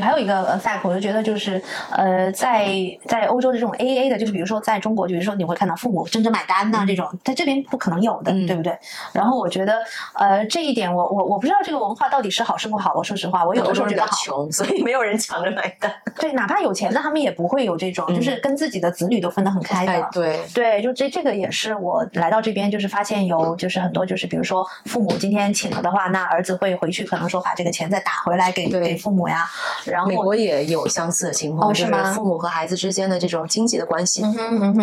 [0.00, 1.60] 还有一个呃 fact，我就觉得就是
[1.90, 2.68] 呃在
[3.06, 8.76] 在欧洲的这种 A A 的，就是比如说在中国，比如说你会看到父母真正买单呐、这种，在这边不可能有的，嗯对不对？
[9.12, 9.78] 然后我觉得
[10.14, 14.08] 呃这一点我我我不知道这个文化到底是好是不好，我说实话，我有的时候觉得好。
[14.24, 15.92] 穷，所以没有人抢着买单。
[16.18, 19.92] 对，哪怕有钱的，他们也不会有这种，就是跟自己的子女都分得很开的。
[19.92, 29.46] 哎，对，对，就这这个也是我来到这边，就是发现有就是很多就是比如说父母今天请了的话，那儿子会回去可能说把这个钱再打回来给给父母呀，
[29.84, 34.22] 然后美国也有相似的情况，就是哦吗父母和孩子之间的这种经济的关系，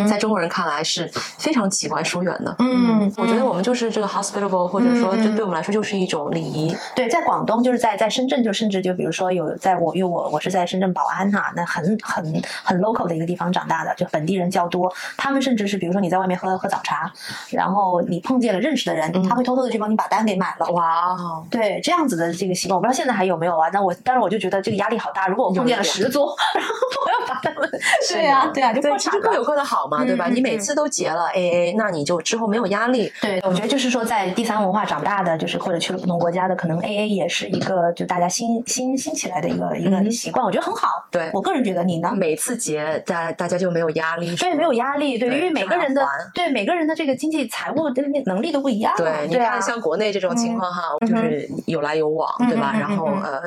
[0.09, 2.55] 在中国人看来是非常奇怪疏远的。
[2.59, 6.75] 嗯我觉得我们就是这个 hospitable，或者说这对我们来说就是一种礼仪。
[6.95, 14.91] 对，在广东就是在在深圳，就甚至就比如说有在我因为我我是在深圳宝安哈、那很很很 local 的一个地方长大的，就本地人较多。
[15.17, 17.11] 他们甚至是比如说你在外面喝喝早茶，
[17.51, 20.67] 然后你碰见了认识的人，他会偷偷的去帮你把单给买了。
[20.71, 23.69] 哇哦，对这样子的这个习惯，我不知道现在还有没有啊？
[23.73, 25.27] 那我但是我就觉得这个压力好大。
[25.27, 26.71] 如果我碰见了十桌， 然后
[27.05, 27.69] 我要把他们，
[28.09, 29.19] 对呀、的对呀、就对，破产了。
[29.19, 30.27] 其实各有各的好嘛，对吧？
[30.27, 33.11] 你每次都结了 AA，那你就之后没有压力。
[33.21, 40.87] 对，我觉得就是说，在第三文化长大的，就是或者去了不同国家的，可能 A A 也是一个就大家新新新起来的一个一个嗯习惯，我觉得很好。
[41.09, 42.11] 对我个人觉得你呢？
[42.15, 44.35] 每次结，大大家就没有压力。
[44.35, 48.93] 对，没有压力，对，对因为每个人的对每个人的这个经济财务的能力都不一样。
[48.97, 52.73] 对，你看，像国内这种情况哈，嗯就是有来有往，对吧？
[52.79, 53.41] 然后嗯呃。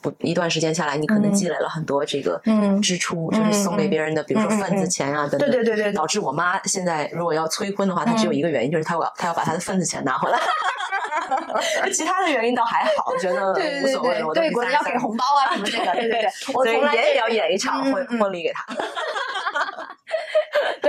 [0.00, 5.50] 不，一段时间下来，你可能积累了很多这个嗯支出，就是送给别人的，比如说份子钱啊等等。
[5.50, 10.38] 对对对对对导致我妈现在如果要催婚的话，她只有一个原因，就是她要她要把她的份子钱拿回来。
[11.92, 13.52] 其他的原因倒还好，觉得
[13.84, 14.22] 无所谓。
[14.24, 18.66] 我都对对，国人要给红包啊什么这个，对对对，我所以从来也要演一场婚婚礼给她。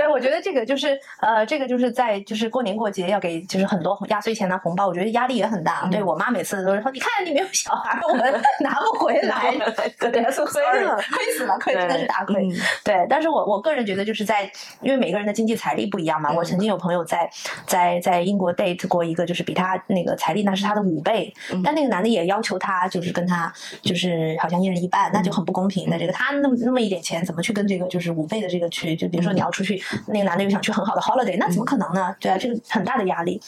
[0.02, 5.86] 对，我觉得这个就是呃，这个就是在就是过年过节要给就是很多压岁钱啊红包，我觉得压力也很大。
[5.92, 9.54] 对我妈每次都是说，你看你没有小孩，我们拿不回来，
[10.00, 12.48] 对对，是亏了，亏死了，亏真的是大亏。
[12.48, 14.50] 嗯对，但是我我个人觉得就是在，
[14.80, 16.32] 因为每个人的经济财力不一样嘛。
[16.32, 17.30] 我曾经有朋友在
[17.64, 21.32] 在在英国 date 过一个，就是比他那个财力那是他的五倍，
[21.62, 25.96] 但那个男的也要求他就是跟他就是好像一人一半，那就很不公平的。
[25.96, 28.96] 这个他那么那么一点钱，怎么去跟这个就是五倍的这个去？
[28.96, 32.14] 就比如说你要出去，那个男的又想去很好的 holiday，那怎么可能呢？
[32.20, 33.40] 对啊，这个很大的压力。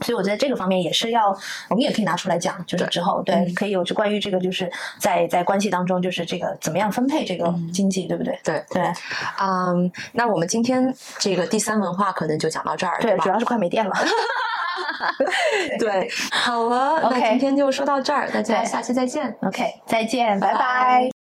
[0.00, 1.36] 所以我觉得这个方面也是要，
[1.68, 4.70] 我们也可以拿出来讲，就是之后对，嗯可以有就关于这个，就是
[5.00, 8.38] 在在关系当中，就是这个怎么样分配这个经济，对不对？
[8.44, 8.92] 对，对
[9.40, 13.30] 嗯，那我们今天这个第三文化可能就讲到这儿，对，吧主？
[13.30, 13.92] 要是快没电了。
[15.80, 19.36] 对， 好了，那 OK 今天就说到这儿，大家对下期再见。
[19.42, 21.17] OK，再见，拜拜拜